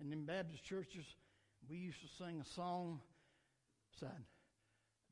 and 0.00 0.12
in 0.12 0.24
Baptist 0.24 0.64
churches, 0.64 1.04
we 1.68 1.76
used 1.76 2.00
to 2.00 2.08
sing 2.22 2.40
a 2.40 2.44
song 2.44 3.00
said, 3.98 4.24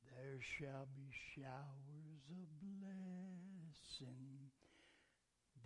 There 0.05 0.41
shall 0.41 0.87
be 0.97 1.11
showers 1.35 2.25
of 2.31 2.49
blessing. 2.63 4.17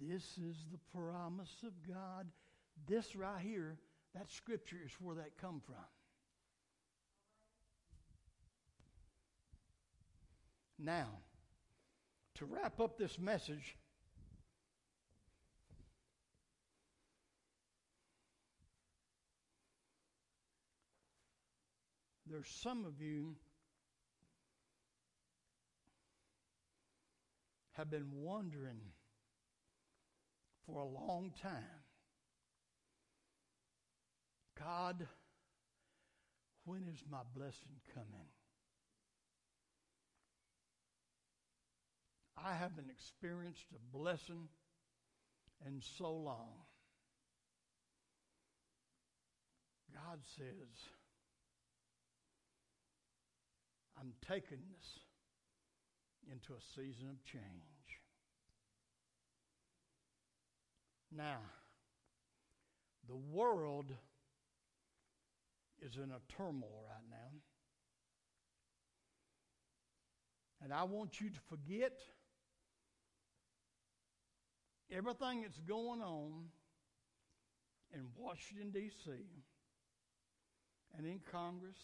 This 0.00 0.38
is 0.38 0.56
the 0.70 0.98
promise 0.98 1.62
of 1.64 1.72
God 1.86 2.26
This 2.87 3.14
right 3.14 3.40
here, 3.40 3.78
that 4.14 4.30
scripture 4.30 4.78
is 4.85 4.92
where 5.00 5.16
that 5.16 5.38
come 5.40 5.61
from. 5.64 5.76
Now, 10.78 11.08
to 12.37 12.44
wrap 12.44 12.80
up 12.80 12.98
this 12.98 13.18
message, 13.18 13.76
there's 22.28 22.48
some 22.48 22.85
of 22.85 23.00
you 23.00 23.37
have 27.74 27.90
been 27.90 28.11
wondering 28.12 28.80
for 30.66 30.80
a 30.80 30.85
long 30.85 31.32
time 31.40 31.81
God, 34.64 35.07
when 36.64 36.83
is 36.92 37.03
my 37.11 37.18
blessing 37.35 37.81
coming? 37.94 38.29
I 42.37 42.55
haven't 42.55 42.90
experienced 42.90 43.66
a 43.75 43.96
blessing 43.96 44.48
in 45.66 45.81
so 45.98 46.12
long. 46.12 46.51
God 49.94 50.20
says, 50.37 50.88
I'm 53.98 54.12
taking 54.29 54.59
this 54.77 54.88
into 56.31 56.53
a 56.53 56.61
season 56.75 57.09
of 57.11 57.25
change. 57.25 57.42
Now, 61.14 61.38
the 63.09 63.16
world 63.16 63.92
is 65.84 65.96
in 65.96 66.10
a 66.10 66.20
turmoil 66.36 66.84
right 66.88 67.04
now. 67.10 67.40
And 70.62 70.72
I 70.72 70.84
want 70.84 71.20
you 71.20 71.28
to 71.28 71.40
forget 71.48 71.98
everything 74.90 75.42
that's 75.42 75.58
going 75.58 76.00
on 76.00 76.44
in 77.92 78.06
Washington, 78.16 78.70
D.C., 78.70 79.10
and 80.96 81.06
in 81.06 81.20
Congress, 81.30 81.78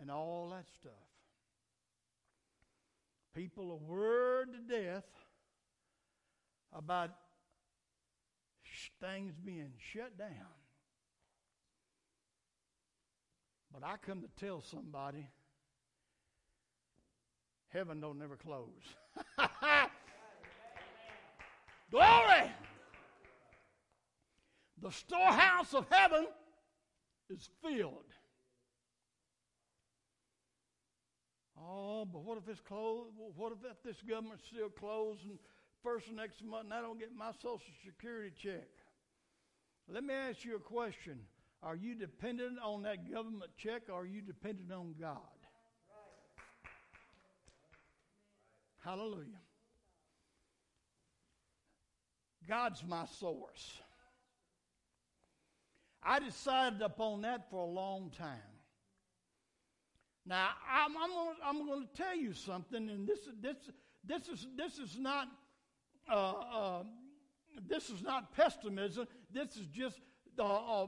and 0.00 0.10
all 0.10 0.50
that 0.50 0.66
stuff. 0.80 0.92
People 3.34 3.72
are 3.72 3.92
worried 3.92 4.48
to 4.52 4.82
death 4.82 5.08
about 6.72 7.10
things 9.00 9.34
being 9.44 9.72
shut 9.78 10.16
down. 10.18 10.28
But 13.72 13.84
I 13.84 13.96
come 14.04 14.22
to 14.22 14.28
tell 14.44 14.60
somebody 14.62 15.28
heaven 17.68 18.00
don't 18.00 18.18
never 18.18 18.36
close. 18.36 18.96
Glory! 21.90 22.52
The 24.80 24.90
storehouse 24.90 25.74
of 25.74 25.86
heaven 25.90 26.26
is 27.30 27.48
filled. 27.62 28.04
Oh, 31.60 32.04
but 32.04 32.22
what 32.22 32.38
if 32.38 32.48
it's 32.48 32.60
closed? 32.60 33.10
What 33.36 33.52
if 33.52 33.82
this 33.82 33.96
government's 34.08 34.44
still 34.46 34.68
closed 34.68 35.24
and 35.24 35.38
first 35.82 36.12
next 36.12 36.44
month 36.44 36.64
and 36.64 36.74
I 36.74 36.80
don't 36.80 36.98
get 36.98 37.14
my 37.14 37.32
Social 37.32 37.60
Security 37.84 38.32
check? 38.40 38.68
Let 39.88 40.04
me 40.04 40.14
ask 40.14 40.44
you 40.44 40.56
a 40.56 40.60
question. 40.60 41.18
Are 41.62 41.76
you 41.76 41.94
dependent 41.94 42.58
on 42.62 42.82
that 42.82 43.10
government 43.10 43.50
check 43.56 43.82
or 43.88 44.02
are 44.02 44.06
you 44.06 44.20
dependent 44.22 44.72
on 44.72 44.94
God? 45.00 45.18
Hallelujah. 48.84 49.40
God's 52.48 52.82
my 52.86 53.04
source. 53.18 53.80
I 56.02 56.20
decided 56.20 56.80
upon 56.80 57.22
that 57.22 57.50
for 57.50 57.60
a 57.60 57.70
long 57.70 58.10
time. 58.16 58.38
Now, 60.24 60.50
I'm, 60.70 60.96
I'm, 60.96 61.10
gonna, 61.10 61.36
I'm 61.44 61.66
going 61.66 61.88
to 61.88 62.02
tell 62.02 62.16
you 62.16 62.32
something, 62.32 62.88
and 62.88 63.06
this, 63.06 63.18
this, 63.42 63.56
this, 64.04 64.28
is, 64.28 64.46
this 64.56 64.78
is 64.78 64.98
not 64.98 65.28
uh, 66.10 66.32
uh, 66.32 66.82
this 67.68 67.90
is 67.90 68.02
not 68.02 68.34
pessimism. 68.34 69.06
This 69.32 69.56
is 69.56 69.66
just 69.66 70.00
uh, 70.38 70.86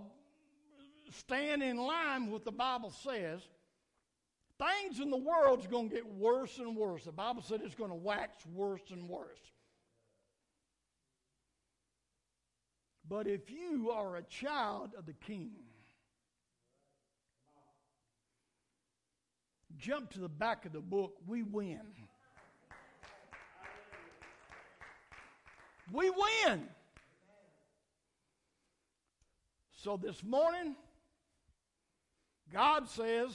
staying 1.11 1.62
in 1.62 1.77
line 1.77 2.31
with 2.31 2.44
the 2.44 2.53
Bible 2.53 2.90
says. 2.90 3.40
Things 4.59 5.01
in 5.01 5.11
the 5.11 5.16
world's 5.16 5.66
going 5.66 5.88
to 5.88 5.94
get 5.94 6.07
worse 6.07 6.59
and 6.59 6.77
worse. 6.77 7.05
The 7.05 7.12
Bible 7.12 7.42
said 7.42 7.62
it's 7.64 7.75
going 7.75 7.90
to 7.90 7.96
wax 7.96 8.44
worse 8.46 8.83
and 8.90 9.09
worse. 9.09 9.40
But 13.09 13.27
if 13.27 13.51
you 13.51 13.90
are 13.90 14.16
a 14.16 14.23
child 14.23 14.90
of 14.96 15.07
the 15.07 15.14
King, 15.14 15.51
jump 19.79 20.11
to 20.11 20.20
the 20.20 20.29
back 20.29 20.66
of 20.66 20.73
the 20.73 20.81
book, 20.81 21.16
we 21.27 21.42
win. 21.42 21.81
We 25.90 26.11
win. 26.11 26.68
So 29.73 29.96
this 29.96 30.23
morning, 30.23 30.77
God 32.52 32.88
says 32.88 33.30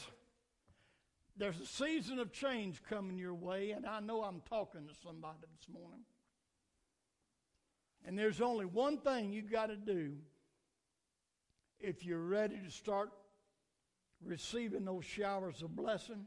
there's 1.38 1.60
a 1.60 1.66
season 1.66 2.20
of 2.20 2.32
change 2.32 2.82
coming 2.90 3.18
your 3.18 3.34
way, 3.34 3.72
and 3.72 3.86
I 3.86 4.00
know 4.00 4.24
I'm 4.24 4.42
talking 4.50 4.88
to 4.88 4.94
somebody 5.04 5.40
this 5.58 5.68
morning. 5.74 6.06
And 8.06 8.18
there's 8.18 8.40
only 8.40 8.66
one 8.66 8.98
thing 8.98 9.34
you've 9.34 9.52
got 9.52 9.68
to 9.68 9.76
do 9.76 10.14
if 11.80 12.06
you're 12.06 12.20
ready 12.20 12.58
to 12.64 12.72
start 12.72 13.10
receiving 14.24 14.86
those 14.86 15.06
showers 15.06 15.62
of 15.62 15.76
blessing. 15.76 16.26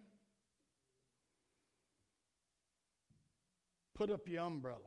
Put 3.95 4.11
up 4.11 4.29
your 4.29 4.45
umbrella. 4.45 4.79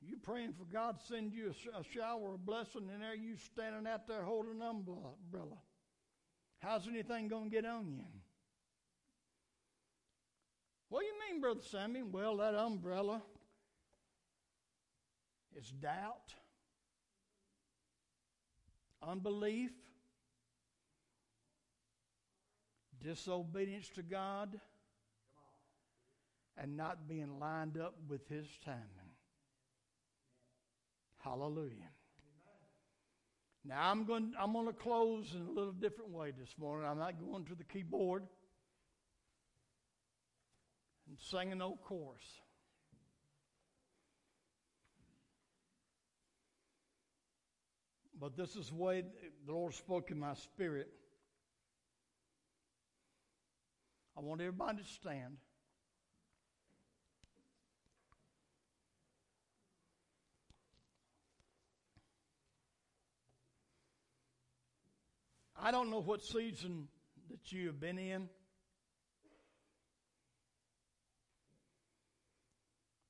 You 0.00 0.15
praying 0.26 0.52
for 0.52 0.64
God 0.64 0.98
to 0.98 1.06
send 1.06 1.32
you 1.32 1.54
a, 1.78 1.84
shower 1.84 2.34
of 2.34 2.44
blessing, 2.44 2.90
and 2.92 3.00
there 3.00 3.14
you 3.14 3.36
standing 3.36 3.86
out 3.86 4.08
there 4.08 4.24
holding 4.24 4.60
an 4.60 4.62
umbrella. 4.62 5.56
How's 6.58 6.88
anything 6.88 7.28
going 7.28 7.44
to 7.44 7.50
get 7.50 7.64
on 7.64 7.92
you? 7.92 8.02
What 10.88 11.00
do 11.00 11.06
you 11.06 11.14
mean, 11.30 11.40
Brother 11.40 11.60
Sammy? 11.62 12.02
Well, 12.02 12.38
that 12.38 12.54
umbrella 12.54 13.22
is 15.56 15.70
doubt, 15.70 16.34
unbelief, 19.00 19.70
disobedience 23.00 23.88
to 23.90 24.02
God, 24.02 24.60
and 26.58 26.76
not 26.76 27.06
being 27.08 27.38
lined 27.38 27.78
up 27.78 27.94
with 28.08 28.28
His 28.28 28.46
timing. 28.64 29.05
Hallelujah. 31.26 31.90
Now 33.64 33.90
I'm 33.90 34.04
going. 34.04 34.32
I'm 34.40 34.52
going 34.52 34.68
to 34.68 34.72
close 34.72 35.34
in 35.34 35.44
a 35.44 35.50
little 35.50 35.72
different 35.72 36.12
way 36.12 36.30
this 36.30 36.54
morning. 36.56 36.88
I'm 36.88 37.00
not 37.00 37.14
going 37.18 37.44
to 37.46 37.56
the 37.56 37.64
keyboard 37.64 38.22
and 41.08 41.18
sing 41.18 41.50
an 41.50 41.60
old 41.60 41.82
chorus. 41.82 42.22
But 48.20 48.36
this 48.36 48.54
is 48.54 48.68
the 48.68 48.76
way 48.76 49.02
the 49.46 49.52
Lord 49.52 49.74
spoke 49.74 50.12
in 50.12 50.20
my 50.20 50.34
spirit. 50.34 50.88
I 54.16 54.20
want 54.20 54.40
everybody 54.40 54.78
to 54.78 54.84
stand. 54.84 55.38
I 65.60 65.70
don't 65.70 65.90
know 65.90 66.00
what 66.00 66.22
season 66.22 66.88
that 67.30 67.52
you 67.52 67.66
have 67.66 67.80
been 67.80 67.98
in. 67.98 68.28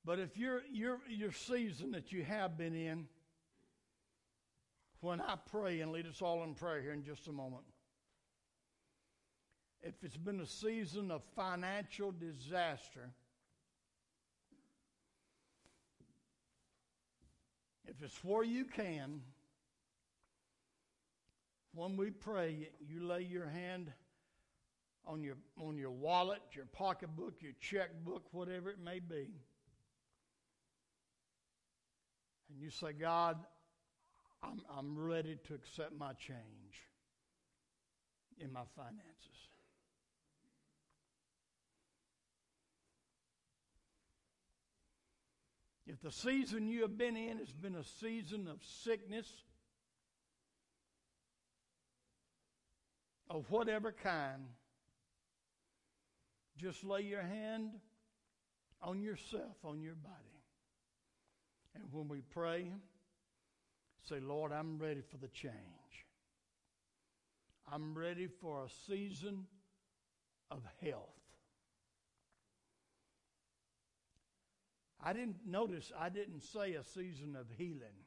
But 0.05 0.19
if 0.19 0.37
your 0.37 0.61
your 0.71 0.99
your 1.09 1.33
season 1.33 1.91
that 1.91 2.13
you 2.13 2.23
have 2.23 2.57
been 2.57 2.73
in, 2.73 3.07
when 5.01 5.19
I 5.19 5.35
pray 5.51 5.81
and 5.81 5.91
lead 5.91 6.07
us 6.07 6.21
all 6.21 6.43
in 6.45 6.53
prayer 6.53 6.81
here 6.81 6.93
in 6.93 7.03
just 7.03 7.27
a 7.27 7.33
moment, 7.33 7.65
if 9.81 9.95
it's 10.01 10.15
been 10.15 10.39
a 10.39 10.45
season 10.45 11.11
of 11.11 11.21
financial 11.35 12.13
disaster, 12.13 13.11
if 17.85 18.01
it's 18.01 18.23
where 18.23 18.45
you 18.45 18.63
can, 18.63 19.21
when 21.77 21.95
we 21.95 22.09
pray, 22.09 22.69
you 22.89 23.05
lay 23.05 23.21
your 23.21 23.45
hand 23.45 23.91
on 25.05 25.21
your 25.21 25.35
on 25.61 25.77
your 25.77 25.91
wallet, 25.91 26.41
your 26.53 26.65
pocketbook, 26.65 27.35
your 27.39 27.51
checkbook, 27.61 28.23
whatever 28.31 28.71
it 28.71 28.79
may 28.83 28.99
be. 28.99 29.29
And 32.49 32.59
you 32.59 32.71
say, 32.71 32.93
God, 32.93 33.37
I'm, 34.41 34.61
I'm 34.75 34.97
ready 34.97 35.37
to 35.47 35.53
accept 35.53 35.91
my 35.95 36.13
change 36.13 36.81
in 38.39 38.51
my 38.51 38.63
finances. 38.75 39.03
If 45.85 46.01
the 46.01 46.11
season 46.11 46.67
you 46.67 46.81
have 46.81 46.97
been 46.97 47.15
in 47.15 47.37
has 47.37 47.51
been 47.51 47.75
a 47.75 47.83
season 47.83 48.47
of 48.47 48.59
sickness, 48.83 49.27
of 53.29 53.49
whatever 53.49 53.91
kind, 53.91 54.43
just 56.57 56.83
lay 56.83 57.01
your 57.01 57.21
hand 57.21 57.71
on 58.81 59.01
yourself, 59.01 59.57
on 59.63 59.81
your 59.81 59.95
body. 59.95 60.15
And 61.75 61.83
when 61.91 62.07
we 62.07 62.21
pray, 62.21 62.71
say, 64.07 64.19
Lord, 64.19 64.51
I'm 64.51 64.77
ready 64.79 65.01
for 65.01 65.17
the 65.17 65.27
change. 65.27 65.53
I'm 67.71 67.97
ready 67.97 68.27
for 68.27 68.63
a 68.63 68.69
season 68.87 69.45
of 70.49 70.61
health. 70.81 71.01
I 75.03 75.13
didn't 75.13 75.37
notice, 75.45 75.91
I 75.97 76.09
didn't 76.09 76.43
say 76.43 76.73
a 76.73 76.83
season 76.83 77.35
of 77.39 77.45
healing. 77.57 78.05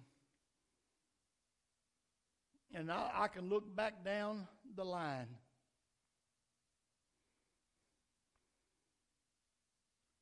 and 2.73 2.91
I, 2.91 3.09
I 3.13 3.27
can 3.27 3.49
look 3.49 3.75
back 3.75 4.03
down 4.03 4.47
the 4.75 4.85
line. 4.85 5.27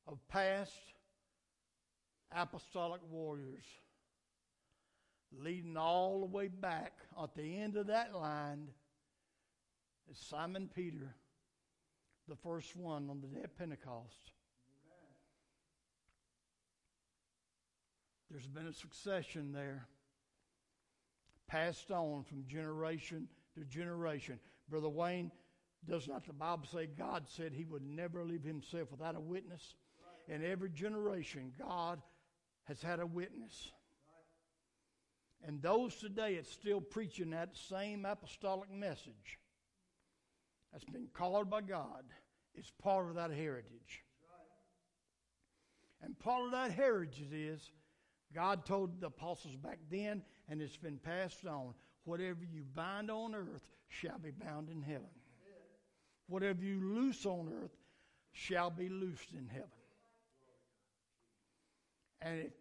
Of 0.06 0.18
past 0.28 0.72
apostolic 2.32 3.00
warriors 3.10 3.64
leading 5.32 5.76
all 5.76 6.20
the 6.20 6.26
way 6.26 6.48
back 6.48 6.92
at 7.22 7.34
the 7.34 7.58
end 7.58 7.76
of 7.76 7.86
that 7.86 8.14
line 8.14 8.68
is 10.10 10.18
Simon 10.18 10.68
Peter, 10.74 11.14
the 12.28 12.34
first 12.34 12.74
one 12.74 13.08
on 13.08 13.20
the 13.20 13.28
day 13.28 13.44
of 13.44 13.56
Pentecost. 13.56 14.32
There's 18.30 18.46
been 18.46 18.66
a 18.66 18.72
succession 18.72 19.52
there 19.52 19.86
passed 21.50 21.90
on 21.90 22.22
from 22.24 22.46
generation 22.46 23.28
to 23.54 23.64
generation. 23.64 24.38
Brother 24.68 24.88
Wayne, 24.88 25.32
does 25.88 26.06
not 26.06 26.26
the 26.26 26.32
Bible 26.32 26.66
say 26.70 26.86
God 26.86 27.24
said 27.26 27.52
he 27.52 27.64
would 27.64 27.82
never 27.82 28.24
leave 28.24 28.44
himself 28.44 28.90
without 28.90 29.16
a 29.16 29.20
witness? 29.20 29.74
Right. 30.28 30.36
In 30.36 30.44
every 30.44 30.70
generation, 30.70 31.52
God 31.58 32.00
has 32.64 32.82
had 32.82 33.00
a 33.00 33.06
witness. 33.06 33.72
Right. 35.42 35.48
And 35.48 35.62
those 35.62 35.96
today 35.96 36.36
that's 36.36 36.52
still 36.52 36.80
preaching 36.80 37.30
that 37.30 37.56
same 37.56 38.04
apostolic 38.04 38.70
message 38.70 39.38
that's 40.70 40.84
been 40.84 41.08
called 41.12 41.50
by 41.50 41.62
God 41.62 42.04
is 42.54 42.70
part 42.82 43.08
of 43.08 43.14
that 43.16 43.32
heritage. 43.32 44.04
Right. 44.22 46.04
And 46.04 46.18
part 46.18 46.44
of 46.44 46.52
that 46.52 46.72
heritage 46.72 47.32
is 47.32 47.70
God 48.34 48.64
told 48.64 49.00
the 49.00 49.08
apostles 49.08 49.56
back 49.56 49.78
then, 49.90 50.22
and 50.50 50.60
it's 50.60 50.76
been 50.76 50.98
passed 50.98 51.46
on 51.46 51.72
whatever 52.04 52.40
you 52.42 52.64
bind 52.74 53.10
on 53.10 53.34
earth 53.34 53.68
shall 53.88 54.18
be 54.18 54.32
bound 54.32 54.68
in 54.68 54.82
heaven. 54.82 55.08
Whatever 56.28 56.62
you 56.64 56.80
loose 56.82 57.24
on 57.24 57.48
earth 57.62 57.76
shall 58.32 58.70
be 58.70 58.88
loosed 58.88 59.32
in 59.32 59.46
heaven. 59.48 59.68
And 62.22 62.40
if, 62.40 62.52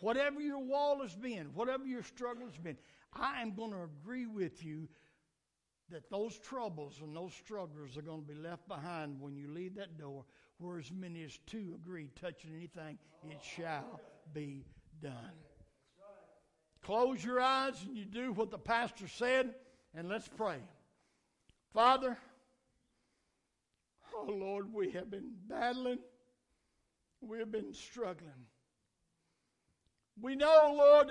whatever 0.00 0.40
your 0.40 0.58
wall 0.58 1.02
has 1.02 1.14
been, 1.14 1.46
whatever 1.54 1.84
your 1.84 2.02
struggle 2.02 2.46
has 2.46 2.56
been, 2.56 2.78
I 3.12 3.42
am 3.42 3.54
going 3.54 3.72
to 3.72 3.82
agree 3.82 4.26
with 4.26 4.64
you 4.64 4.88
that 5.90 6.08
those 6.10 6.38
troubles 6.38 7.00
and 7.02 7.14
those 7.14 7.34
struggles 7.34 7.96
are 7.98 8.02
going 8.02 8.22
to 8.22 8.26
be 8.26 8.40
left 8.40 8.66
behind 8.66 9.20
when 9.20 9.36
you 9.36 9.48
leave 9.48 9.74
that 9.76 9.98
door, 9.98 10.24
where 10.58 10.78
as 10.78 10.90
many 10.90 11.22
as 11.22 11.38
two 11.46 11.74
agree 11.74 12.08
touching 12.20 12.52
anything, 12.54 12.98
it 13.28 13.38
shall 13.42 14.00
be 14.32 14.64
done. 15.02 15.32
Close 16.82 17.24
your 17.24 17.40
eyes 17.40 17.74
and 17.86 17.96
you 17.96 18.04
do 18.04 18.32
what 18.32 18.50
the 18.50 18.58
pastor 18.58 19.06
said, 19.06 19.54
and 19.94 20.08
let's 20.08 20.28
pray. 20.28 20.58
Father, 21.72 22.18
oh 24.14 24.30
Lord, 24.30 24.72
we 24.72 24.90
have 24.90 25.10
been 25.10 25.30
battling, 25.48 25.98
we 27.20 27.38
have 27.38 27.52
been 27.52 27.72
struggling. 27.72 28.32
We 30.20 30.36
know, 30.36 30.74
Lord, 30.76 31.10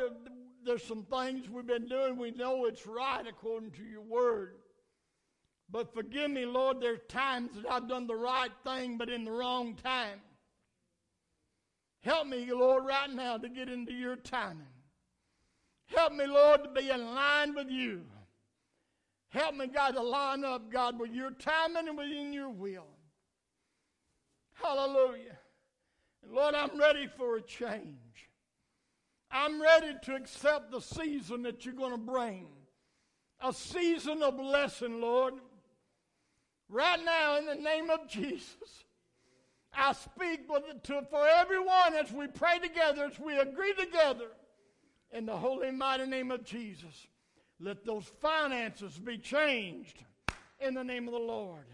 there's 0.63 0.84
some 0.84 1.03
things 1.03 1.49
we've 1.49 1.65
been 1.65 1.88
doing. 1.88 2.17
We 2.17 2.32
know 2.32 2.65
it's 2.65 2.86
right 2.86 3.26
according 3.28 3.72
to 3.72 3.84
your 3.84 4.01
word. 4.01 4.57
But 5.72 5.93
forgive 5.93 6.30
me, 6.30 6.45
Lord, 6.45 6.82
there's 6.82 6.99
times 7.07 7.51
that 7.55 7.72
I've 7.72 7.88
done 7.88 8.05
the 8.05 8.15
right 8.15 8.51
thing, 8.63 8.97
but 8.97 9.09
in 9.09 9.24
the 9.24 9.32
wrong 9.32 9.76
time. 9.76 10.19
Help 12.03 12.28
me, 12.28 12.51
Lord, 12.51 12.86
right 12.86 13.09
now 13.09 13.38
to 13.38 13.47
get 13.49 13.69
into 13.69 13.93
your 13.93 14.17
timing. 14.17 14.67
Help 15.95 16.13
me, 16.13 16.25
Lord, 16.25 16.63
to 16.63 16.69
be 16.69 16.89
in 16.89 17.13
line 17.13 17.53
with 17.53 17.69
you. 17.69 18.01
Help 19.29 19.55
me, 19.55 19.67
God, 19.67 19.91
to 19.91 20.01
line 20.01 20.43
up, 20.43 20.71
God, 20.71 20.99
with 20.99 21.11
your 21.11 21.31
timing 21.31 21.87
and 21.87 21.97
within 21.97 22.33
your 22.33 22.49
will. 22.49 22.87
Hallelujah. 24.53 25.37
Lord, 26.29 26.55
I'm 26.55 26.77
ready 26.79 27.07
for 27.07 27.37
a 27.37 27.41
change. 27.41 28.29
I'm 29.31 29.61
ready 29.61 29.95
to 30.03 30.15
accept 30.15 30.71
the 30.71 30.81
season 30.81 31.43
that 31.43 31.65
you're 31.65 31.73
going 31.73 31.91
to 31.91 31.97
bring. 31.97 32.47
A 33.43 33.53
season 33.53 34.21
of 34.21 34.37
blessing, 34.37 35.01
Lord. 35.01 35.35
Right 36.69 36.99
now, 37.03 37.37
in 37.37 37.45
the 37.45 37.55
name 37.55 37.89
of 37.89 38.07
Jesus. 38.07 38.85
I 39.73 39.93
speak 39.93 40.47
to, 40.83 41.01
for 41.09 41.27
everyone 41.27 41.95
as 41.95 42.11
we 42.11 42.27
pray 42.27 42.59
together, 42.59 43.05
as 43.05 43.17
we 43.19 43.37
agree 43.39 43.73
together 43.73 44.27
in 45.12 45.26
the 45.26 45.36
holy 45.36 45.72
mighty 45.72 46.05
name 46.05 46.32
of 46.32 46.43
Jesus. 46.43 47.07
Let 47.59 47.86
those 47.86 48.05
finances 48.20 48.97
be 48.97 49.18
changed 49.18 50.03
in 50.59 50.74
the 50.74 50.84
name 50.84 51.07
of 51.07 51.14
the 51.14 51.20
Lord. 51.20 51.66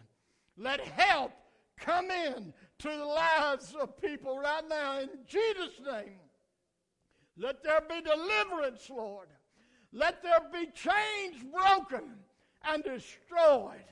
Let 0.58 0.82
help 0.82 1.32
come 1.78 2.10
in 2.10 2.54
to 2.80 2.88
the 2.90 3.06
lives 3.06 3.76
of 3.80 4.02
people 4.02 4.40
right 4.40 4.68
now 4.68 5.00
in 5.00 5.10
Jesus' 5.28 5.80
name. 5.86 6.20
Let 7.38 7.64
there 7.64 7.82
be 7.88 8.02
deliverance, 8.02 8.90
Lord. 8.90 9.28
Let 9.94 10.22
there 10.24 10.42
be 10.52 10.72
chains 10.72 11.44
broken 11.52 12.04
and 12.64 12.84
destroyed. 12.84 13.84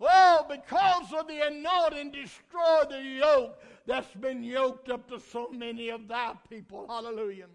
Oh, 0.00 0.46
because 0.48 1.12
of 1.12 1.28
the 1.28 1.46
anointing, 1.46 2.12
destroy 2.12 2.84
the 2.88 3.02
yoke 3.02 3.60
that's 3.86 4.14
been 4.14 4.42
yoked 4.42 4.90
up 4.90 5.08
to 5.08 5.20
so 5.20 5.48
many 5.50 5.88
of 5.88 6.08
thy 6.08 6.34
people. 6.48 6.86
Hallelujah. 6.88 7.46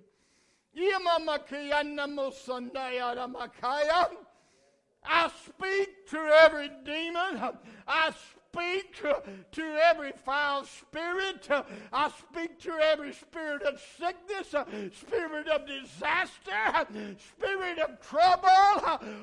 I 5.05 5.31
speak 5.45 6.07
to 6.09 6.17
every 6.17 6.71
demon. 6.85 7.57
I 7.87 8.11
speak 8.53 8.95
to, 9.01 9.21
to 9.51 9.63
every 9.83 10.11
foul 10.25 10.63
spirit. 10.63 11.47
I 11.91 12.09
speak 12.09 12.59
to 12.61 12.71
every 12.71 13.13
spirit 13.13 13.63
of 13.63 13.79
sickness, 13.97 14.49
spirit 14.95 15.47
of 15.47 15.67
disaster, 15.67 16.87
spirit 17.17 17.79
of 17.79 17.99
trouble. 18.01 18.47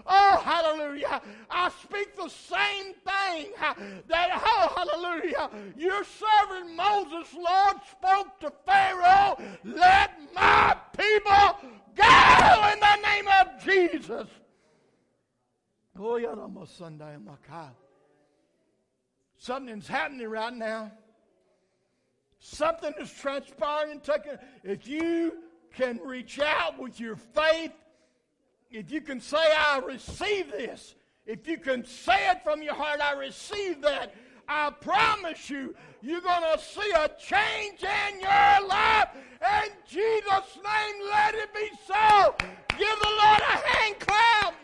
Oh, 0.07 0.41
hallelujah. 0.45 1.23
I 1.51 1.71
speak 1.83 2.17
the 2.17 2.29
same 2.29 2.95
thing 2.95 3.53
that, 4.09 4.43
oh, 4.45 4.73
hallelujah, 4.77 5.51
your 5.77 6.05
servant 6.05 6.75
Moses, 6.75 7.33
Lord, 7.35 7.77
spoke 7.91 8.41
to 8.41 8.53
Pharaoh. 8.67 9.39
Let 9.65 10.11
my 10.35 10.77
people 11.01 11.71
go 11.97 12.73
in 12.73 12.81
the 12.81 12.97
name 13.09 13.29
of 13.41 13.65
Jesus. 13.65 14.29
Something's 19.39 19.89
happening 19.89 20.29
right 20.29 20.53
now. 20.53 20.93
Something 22.39 22.93
is 23.01 23.11
transpiring. 23.13 24.01
Taking, 24.01 24.39
if 24.63 24.87
you 24.87 25.39
can 25.75 25.99
reach 25.99 26.39
out 26.41 26.79
with 26.79 27.01
your 27.01 27.17
faith, 27.17 27.73
if 28.71 28.91
you 28.91 29.01
can 29.01 29.21
say, 29.21 29.37
I 29.39 29.81
receive 29.85 30.51
this, 30.51 30.95
if 31.27 31.47
you 31.47 31.59
can 31.59 31.85
say 31.85 32.31
it 32.31 32.43
from 32.45 32.63
your 32.63 32.75
heart, 32.75 33.01
I 33.01 33.13
receive 33.15 33.83
that, 33.83 34.15
I 34.53 34.71
promise 34.81 35.49
you, 35.49 35.77
you're 36.03 36.21
going 36.21 36.43
to 36.43 36.59
see 36.59 36.91
a 36.91 37.09
change 37.21 37.85
in 37.85 38.21
your 38.21 38.69
life. 38.69 39.11
In 39.15 39.71
Jesus' 39.89 40.57
name, 40.57 40.95
let 41.09 41.37
it 41.37 41.55
be 41.55 41.71
so. 41.87 42.35
Give 42.77 42.99
the 43.01 43.11
Lord 43.23 43.41
a 43.43 43.69
hand 43.69 44.01
clap. 44.01 44.55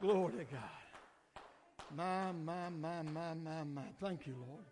Glory 0.00 0.32
to 0.32 0.44
God. 0.44 0.62
My, 1.94 2.32
my, 2.32 2.70
my, 2.70 3.02
my, 3.02 3.34
my, 3.34 3.62
my. 3.64 3.82
Thank 4.00 4.26
you, 4.26 4.36
Lord. 4.48 4.64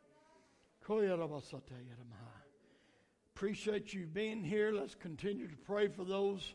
Appreciate 3.42 3.92
you 3.92 4.06
being 4.06 4.44
here. 4.44 4.70
Let's 4.70 4.94
continue 4.94 5.48
to 5.48 5.56
pray 5.66 5.88
for 5.88 6.04
those, 6.04 6.54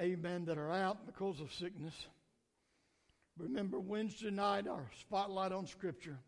amen, 0.00 0.46
that 0.46 0.56
are 0.56 0.70
out 0.70 1.04
because 1.04 1.40
of 1.40 1.52
sickness. 1.52 1.92
Remember 3.36 3.78
Wednesday 3.78 4.30
night, 4.30 4.66
our 4.66 4.86
spotlight 4.98 5.52
on 5.52 5.66
Scripture. 5.66 6.18